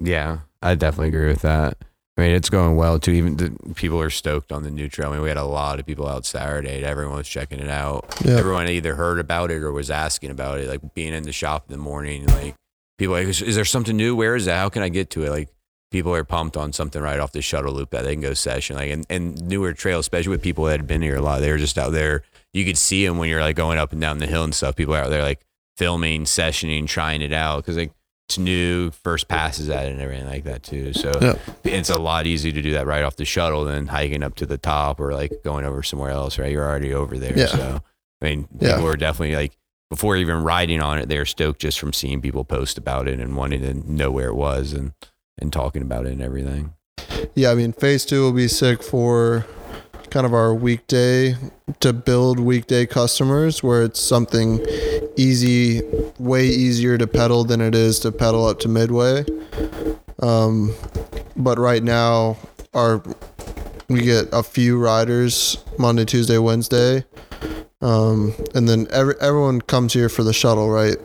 Yeah, 0.00 0.40
I 0.62 0.74
definitely 0.74 1.08
agree 1.08 1.28
with 1.28 1.42
that. 1.42 1.76
I 2.16 2.20
mean, 2.20 2.30
it's 2.30 2.48
going 2.50 2.76
well 2.76 3.00
too. 3.00 3.10
Even 3.10 3.36
the 3.36 3.74
people 3.74 4.00
are 4.00 4.10
stoked 4.10 4.52
on 4.52 4.62
the 4.62 4.70
new 4.70 4.88
trail. 4.88 5.10
I 5.10 5.14
mean, 5.14 5.22
we 5.22 5.28
had 5.28 5.36
a 5.36 5.44
lot 5.44 5.80
of 5.80 5.86
people 5.86 6.06
out 6.06 6.24
Saturday. 6.24 6.84
Everyone 6.84 7.16
was 7.16 7.28
checking 7.28 7.58
it 7.58 7.68
out. 7.68 8.04
Yeah. 8.24 8.36
Everyone 8.36 8.68
either 8.68 8.94
heard 8.94 9.18
about 9.18 9.50
it 9.50 9.62
or 9.62 9.72
was 9.72 9.90
asking 9.90 10.30
about 10.30 10.58
it. 10.60 10.68
Like 10.68 10.94
being 10.94 11.12
in 11.12 11.24
the 11.24 11.32
shop 11.32 11.64
in 11.68 11.72
the 11.72 11.82
morning, 11.82 12.26
like 12.26 12.54
people 12.98 13.14
like, 13.14 13.26
is, 13.26 13.42
is 13.42 13.56
there 13.56 13.64
something 13.64 13.96
new? 13.96 14.14
Where 14.14 14.36
is 14.36 14.44
that? 14.44 14.58
How 14.58 14.68
can 14.68 14.82
I 14.82 14.90
get 14.90 15.10
to 15.10 15.24
it? 15.24 15.30
Like 15.30 15.48
people 15.94 16.12
are 16.12 16.24
pumped 16.24 16.56
on 16.56 16.72
something 16.72 17.00
right 17.00 17.20
off 17.20 17.30
the 17.30 17.40
shuttle 17.40 17.72
loop 17.72 17.90
that 17.90 18.02
they 18.02 18.14
can 18.14 18.20
go 18.20 18.34
session. 18.34 18.74
Like 18.74 18.90
and, 18.90 19.06
and 19.08 19.40
newer 19.46 19.72
trails, 19.72 20.06
especially 20.06 20.30
with 20.30 20.42
people 20.42 20.64
that 20.64 20.72
had 20.80 20.88
been 20.88 21.02
here 21.02 21.14
a 21.14 21.22
lot. 21.22 21.38
They 21.40 21.52
were 21.52 21.56
just 21.56 21.78
out 21.78 21.92
there. 21.92 22.22
You 22.52 22.64
could 22.64 22.76
see 22.76 23.06
them 23.06 23.16
when 23.16 23.28
you're 23.28 23.40
like 23.40 23.54
going 23.54 23.78
up 23.78 23.92
and 23.92 24.00
down 24.00 24.18
the 24.18 24.26
hill 24.26 24.42
and 24.42 24.52
stuff. 24.52 24.74
People 24.74 24.96
are 24.96 25.04
out 25.04 25.10
there 25.10 25.22
like 25.22 25.46
filming, 25.76 26.24
sessioning, 26.24 26.88
trying 26.88 27.22
it 27.22 27.32
out 27.32 27.58
because 27.58 27.76
like 27.76 27.92
it's 28.28 28.38
new, 28.38 28.90
first 28.90 29.28
passes 29.28 29.68
at 29.70 29.86
it 29.86 29.92
and 29.92 30.00
everything 30.00 30.26
like 30.26 30.42
that 30.44 30.64
too. 30.64 30.92
So 30.94 31.12
Yeah. 31.22 31.34
it's 31.62 31.90
a 31.90 31.98
lot 32.00 32.26
easier 32.26 32.50
to 32.50 32.60
do 32.62 32.72
that 32.72 32.88
right 32.88 33.04
off 33.04 33.14
the 33.14 33.24
shuttle 33.24 33.64
than 33.64 33.86
hiking 33.86 34.24
up 34.24 34.34
to 34.36 34.46
the 34.46 34.58
top 34.58 34.98
or 34.98 35.12
like 35.14 35.44
going 35.44 35.64
over 35.64 35.84
somewhere 35.84 36.10
else, 36.10 36.40
right? 36.40 36.50
You're 36.50 36.68
already 36.68 36.92
over 36.92 37.18
there. 37.18 37.38
Yeah. 37.38 37.46
So 37.46 37.82
I 38.20 38.24
mean, 38.24 38.48
Yeah. 38.58 38.74
people 38.74 38.88
are 38.88 38.96
definitely 38.96 39.36
like 39.36 39.56
before 39.90 40.16
even 40.16 40.42
riding 40.42 40.80
on 40.82 40.98
it, 40.98 41.08
they're 41.08 41.24
stoked 41.26 41.60
just 41.60 41.78
from 41.78 41.92
seeing 41.92 42.20
people 42.20 42.44
post 42.44 42.78
about 42.78 43.06
it 43.06 43.20
and 43.20 43.36
wanting 43.36 43.60
to 43.62 43.74
know 43.92 44.10
where 44.10 44.26
it 44.28 44.34
was 44.34 44.72
and 44.72 44.92
and 45.38 45.52
talking 45.52 45.82
about 45.82 46.06
it 46.06 46.12
and 46.12 46.22
everything. 46.22 46.74
yeah, 47.34 47.50
I 47.50 47.54
mean, 47.54 47.72
phase 47.72 48.04
two 48.04 48.22
will 48.22 48.32
be 48.32 48.48
sick 48.48 48.82
for 48.82 49.46
kind 50.10 50.26
of 50.26 50.32
our 50.32 50.54
weekday 50.54 51.34
to 51.80 51.92
build 51.92 52.38
weekday 52.38 52.86
customers 52.86 53.62
where 53.62 53.82
it's 53.82 54.00
something 54.00 54.64
easy, 55.16 55.82
way 56.18 56.46
easier 56.46 56.96
to 56.96 57.06
pedal 57.06 57.44
than 57.44 57.60
it 57.60 57.74
is 57.74 57.98
to 58.00 58.12
pedal 58.12 58.46
up 58.46 58.60
to 58.60 58.68
midway. 58.68 59.24
Um, 60.20 60.72
but 61.36 61.58
right 61.58 61.82
now, 61.82 62.36
our 62.74 63.02
we 63.88 64.02
get 64.02 64.28
a 64.32 64.42
few 64.42 64.78
riders 64.78 65.62
Monday, 65.78 66.04
Tuesday, 66.04 66.38
Wednesday, 66.38 67.04
um, 67.82 68.34
and 68.54 68.68
then 68.68 68.86
every, 68.90 69.14
everyone 69.20 69.60
comes 69.60 69.92
here 69.92 70.08
for 70.08 70.22
the 70.22 70.32
shuttle, 70.32 70.70
right? 70.70 70.96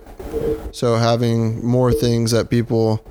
So 0.71 0.95
having 0.95 1.65
more 1.65 1.91
things 1.91 2.31
that 2.31 2.49
people 2.49 3.03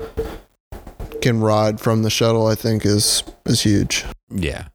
can 1.29 1.41
ride 1.41 1.81
from 1.81 2.03
the 2.03 2.11
shuttle, 2.11 2.47
I 2.47 2.55
think 2.55 2.85
is 2.87 3.23
is 3.47 3.62
huge. 3.62 4.05
Yeah. 4.31 4.69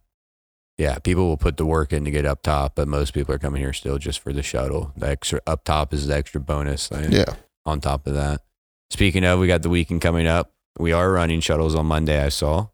Yeah, 0.78 0.98
people 1.00 1.28
will 1.28 1.38
put 1.38 1.58
the 1.58 1.66
work 1.68 1.94
in 1.94 2.04
to 2.06 2.12
get 2.12 2.26
up 2.26 2.42
top, 2.42 2.74
but 2.76 2.88
most 2.88 3.13
people 3.13 3.34
are 3.36 3.39
coming 3.39 3.62
here 3.62 3.74
still 3.74 4.00
just 4.00 4.20
for 4.20 4.34
the 4.34 4.42
shuttle. 4.42 4.92
The 4.98 5.08
extra 5.08 5.39
up 5.46 5.63
top 5.63 5.94
is 5.94 6.08
the 6.08 6.16
extra 6.16 6.42
bonus. 6.42 6.89
Like, 6.92 7.12
Yeah, 7.12 7.36
on 7.66 7.80
top 7.80 8.08
of 8.08 8.16
that. 8.16 8.42
Speaking 8.89 9.24
of, 9.24 9.39
we 9.39 9.48
got 9.48 9.62
the 9.62 9.70
weekend 9.70 10.02
coming 10.02 10.26
up. 10.28 10.52
We 10.80 10.92
are 10.92 11.12
running 11.12 11.42
shuttles 11.42 11.76
on 11.76 11.86
Monday, 11.86 12.24
I 12.24 12.30
saw. 12.30 12.68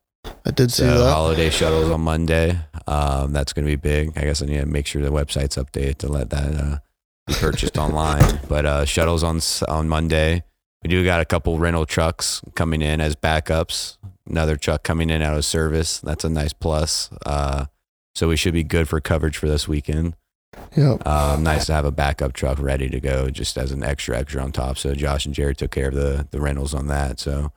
I 0.46 0.52
did 0.52 0.72
see 0.72 0.84
So 0.84 0.98
that. 1.04 1.12
holiday 1.13 1.50
shuttles 1.50 1.89
on 1.92 2.02
Monday. 2.02 2.58
Um, 2.88 3.34
that's 3.34 3.52
going 3.54 3.65
to 3.65 3.72
be 3.72 3.76
big. 3.76 4.18
I 4.18 4.22
guess 4.22 4.42
I 4.42 4.46
need 4.46 4.60
to 4.62 4.65
make 4.65 4.88
sure 4.88 5.02
the 5.02 5.12
website's 5.12 5.58
updated 5.58 5.98
to 6.00 6.08
let 6.08 6.30
that 6.30 6.56
uh, 6.56 6.78
be 7.28 7.34
purchased 7.34 7.78
online. 7.86 8.39
But 8.48 8.65
uh, 8.65 8.86
shuttles 8.86 9.24
on 9.24 9.42
on 9.68 9.89
Monday. 9.89 10.44
We 10.84 10.89
do 10.89 11.04
got 11.04 11.20
a 11.20 11.26
couple 11.26 11.60
rental 11.60 11.86
trucks 11.86 12.42
coming 12.56 12.82
in 12.82 13.02
as 13.02 13.15
backups. 13.15 13.98
Another 14.28 14.56
truck 14.56 14.84
coming 14.84 15.10
in 15.10 15.22
out 15.22 15.36
of 15.36 15.44
service. 15.44 16.00
That's 16.00 16.24
a 16.24 16.30
nice 16.30 16.54
plus. 16.54 17.10
Uh, 17.26 17.65
so 18.15 18.28
we 18.28 18.38
should 18.38 18.54
be 18.54 18.63
good 18.63 18.88
for 18.88 19.00
coverage 19.02 19.38
for 19.38 19.48
this 19.48 19.68
weekend. 19.68 20.15
Yep. 20.76 21.06
Um, 21.06 21.44
nice 21.44 21.65
to 21.68 21.74
have 21.74 21.86
a 21.86 21.92
backup 21.92 22.34
truck 22.34 22.60
ready 22.60 22.89
to 22.89 23.00
go, 23.00 23.30
just 23.30 23.58
as 23.58 23.72
an 23.72 23.84
extra 23.84 24.18
extra 24.18 24.42
on 24.42 24.52
top. 24.52 24.78
So 24.78 24.94
Josh 24.94 25.26
and 25.26 25.36
Jarrod 25.36 25.58
took 25.58 25.72
care 25.72 25.89
of 25.89 25.96
the 25.96 26.28
the 26.32 26.42
rentals 26.42 26.74
on 26.74 26.88
that. 26.88 27.20
So 27.20 27.52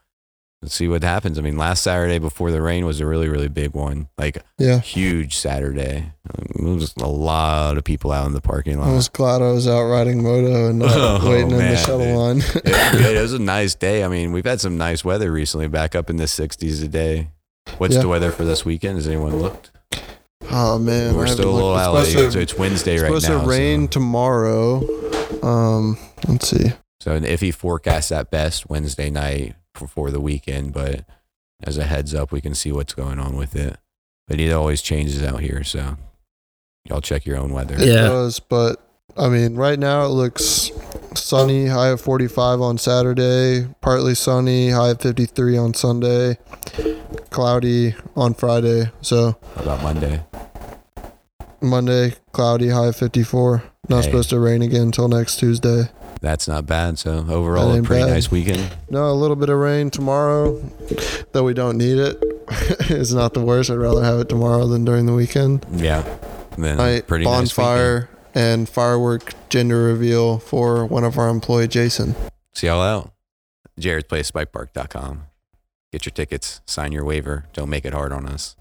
let's 0.63 0.75
see 0.75 0.87
what 0.89 1.03
happens. 1.03 1.39
I 1.39 1.43
mean, 1.43 1.57
last 1.57 1.83
Saturday 1.83 2.19
before 2.19 2.51
the 2.53 2.63
rain 2.63 2.87
was 2.87 3.01
a 3.01 3.07
really 3.07 3.29
really 3.29 3.49
big 3.49 3.75
one, 3.75 4.09
like 4.17 4.39
Yeah. 4.59 4.79
huge 4.81 5.37
Saturday. 5.37 6.13
It 6.55 6.63
was 6.63 6.95
a 6.99 7.09
lot 7.09 7.77
of 7.77 7.85
people 7.85 8.13
out 8.13 8.27
in 8.27 8.33
the 8.33 8.41
parking 8.41 8.79
lot. 8.79 8.89
I 8.89 8.93
was 8.95 9.09
glad 9.09 9.43
I 9.43 9.51
was 9.53 9.67
out 9.67 9.83
riding 9.85 10.23
moto 10.23 10.69
and 10.71 10.79
not 10.79 10.91
Oh, 10.95 11.29
waiting 11.31 11.51
in 11.51 11.59
the 11.59 11.77
shuttle 11.77 12.15
line. 12.17 12.39
it, 12.39 12.55
was. 12.65 13.01
It 13.13 13.21
was 13.21 13.33
a 13.35 13.39
nice 13.39 13.75
day. 13.75 14.05
I 14.05 14.09
mean, 14.09 14.33
we've 14.33 14.45
had 14.45 14.61
some 14.61 14.77
nice 14.79 15.05
weather 15.05 15.31
recently, 15.33 15.69
back 15.69 15.95
up 15.95 16.09
in 16.09 16.17
the 16.17 16.25
60s 16.25 16.83
a 16.83 16.89
day. 16.89 17.29
What's 17.79 17.95
Yeah. 17.97 18.03
the 18.03 18.09
weather 18.09 18.31
for 18.31 18.45
this 18.45 18.65
weekend? 18.65 18.97
Has 18.97 19.07
anyone 19.09 19.37
looked? 19.41 19.71
Oh 20.51 20.79
man, 20.79 21.15
We're 21.15 21.23
haven't 21.27 21.35
still 21.39 21.51
a 21.51 21.55
little 21.55 21.77
It's 21.77 21.87
LA, 21.87 22.05
supposed 22.05 22.13
to- 22.17 22.33
so 22.33 22.39
it's 22.41 22.59
Wednesday 22.59 22.95
it's 22.95 23.03
right 23.03 23.09
supposed 23.09 23.29
now. 23.29 23.43
to 23.43 23.49
rain 23.49 23.83
So, 23.83 23.87
tomorrow. 23.89 24.83
Um, 25.43 25.99
let's 26.29 26.49
see. 26.49 26.73
so 27.01 27.13
an 27.15 27.25
iffy 27.25 27.53
forecast 27.55 28.11
at 28.13 28.31
best 28.31 28.69
Wednesday 28.69 29.09
night 29.11 29.55
before 29.79 30.11
the 30.11 30.21
weekend, 30.21 30.73
but 30.73 31.05
as 31.63 31.79
a 31.79 31.85
heads 31.85 32.15
up, 32.15 32.33
we 32.33 32.41
can 32.41 32.55
see 32.55 32.73
what's 32.73 32.95
going 32.95 33.19
on 33.19 33.37
with 33.37 33.55
it. 33.57 33.77
But 34.29 34.41
it 34.41 34.53
always 34.53 34.83
changes 34.83 35.23
out 35.23 35.41
here, 35.41 35.65
so 35.65 35.97
y'all 36.89 37.01
check 37.01 37.27
your 37.27 37.37
own 37.39 37.53
weather. 37.53 37.75
It 37.77 37.89
Yeah. 37.89 38.09
does, 38.09 38.41
but 38.41 38.81
I 39.17 39.29
mean, 39.29 39.57
right 39.57 39.79
now 39.79 40.05
it 40.07 40.09
looks 40.09 40.71
sunny, 41.15 41.67
high 41.67 41.89
of 41.89 42.01
45 42.01 42.61
on 42.63 42.79
Saturday, 42.79 43.69
partly 43.83 44.15
sunny, 44.15 44.71
high 44.71 44.91
of 44.91 45.01
53 45.01 45.59
on 45.59 45.75
Sunday, 45.75 46.39
cloudy 47.31 47.95
on 48.17 48.33
Friday. 48.35 48.91
So 49.03 49.37
How 49.57 49.63
about 49.63 49.83
Monday? 49.83 50.23
Monday, 51.61 52.15
cloudy, 52.33 52.69
high 52.71 52.87
of 52.87 52.97
54. 52.97 53.63
Not 53.89 54.05
Hey. 54.05 54.11
supposed 54.11 54.31
to 54.31 54.41
rain 54.41 54.63
again 54.63 54.83
until 54.83 55.09
next 55.09 55.37
Tuesday. 55.37 55.91
That's 56.21 56.47
not 56.47 56.67
bad. 56.67 56.99
So 56.99 57.25
overall, 57.29 57.75
a 57.75 57.83
pretty 57.83 58.05
bad. 58.05 58.13
nice 58.13 58.31
weekend. 58.31 58.77
No, 58.91 59.11
a 59.11 59.13
little 59.13 59.37
bit 59.37 59.49
of 59.49 59.59
rain 59.59 59.91
tomorrow, 59.91 60.63
though 61.33 61.45
we 61.45 61.55
don't 61.55 61.79
need 61.79 61.99
it. 61.99 62.19
it's 62.91 63.13
not 63.13 63.35
the 63.35 63.41
worst. 63.41 63.71
I'd 63.71 63.75
rather 63.79 64.05
have 64.05 64.19
it 64.21 64.29
tomorrow 64.29 64.67
than 64.67 64.85
during 64.85 65.07
the 65.07 65.15
weekend. 65.15 65.65
Yeah. 65.73 66.03
Then 66.59 66.77
Night, 66.77 67.07
pretty 67.07 67.25
nice 67.25 67.55
bonfire, 67.55 68.11
and 68.35 68.69
firework 68.69 69.33
gender 69.49 69.85
reveal 69.85 70.39
for 70.39 70.85
one 70.85 71.05
of 71.05 71.19
our 71.19 71.29
employee, 71.29 71.69
Jason. 71.69 72.15
See 72.53 72.67
y'all 72.67 72.83
out. 72.83 73.13
Jarrod's 73.81 74.05
Place, 74.05 74.31
bikepark.com. 74.31 75.25
Get 75.93 76.07
your 76.07 76.13
tickets, 76.13 76.61
sign 76.67 76.93
your 76.93 77.05
waiver. 77.05 77.47
Don't 77.53 77.71
make 77.71 77.85
it 77.85 77.93
hard 77.95 78.13
on 78.13 78.27
us. 78.27 78.57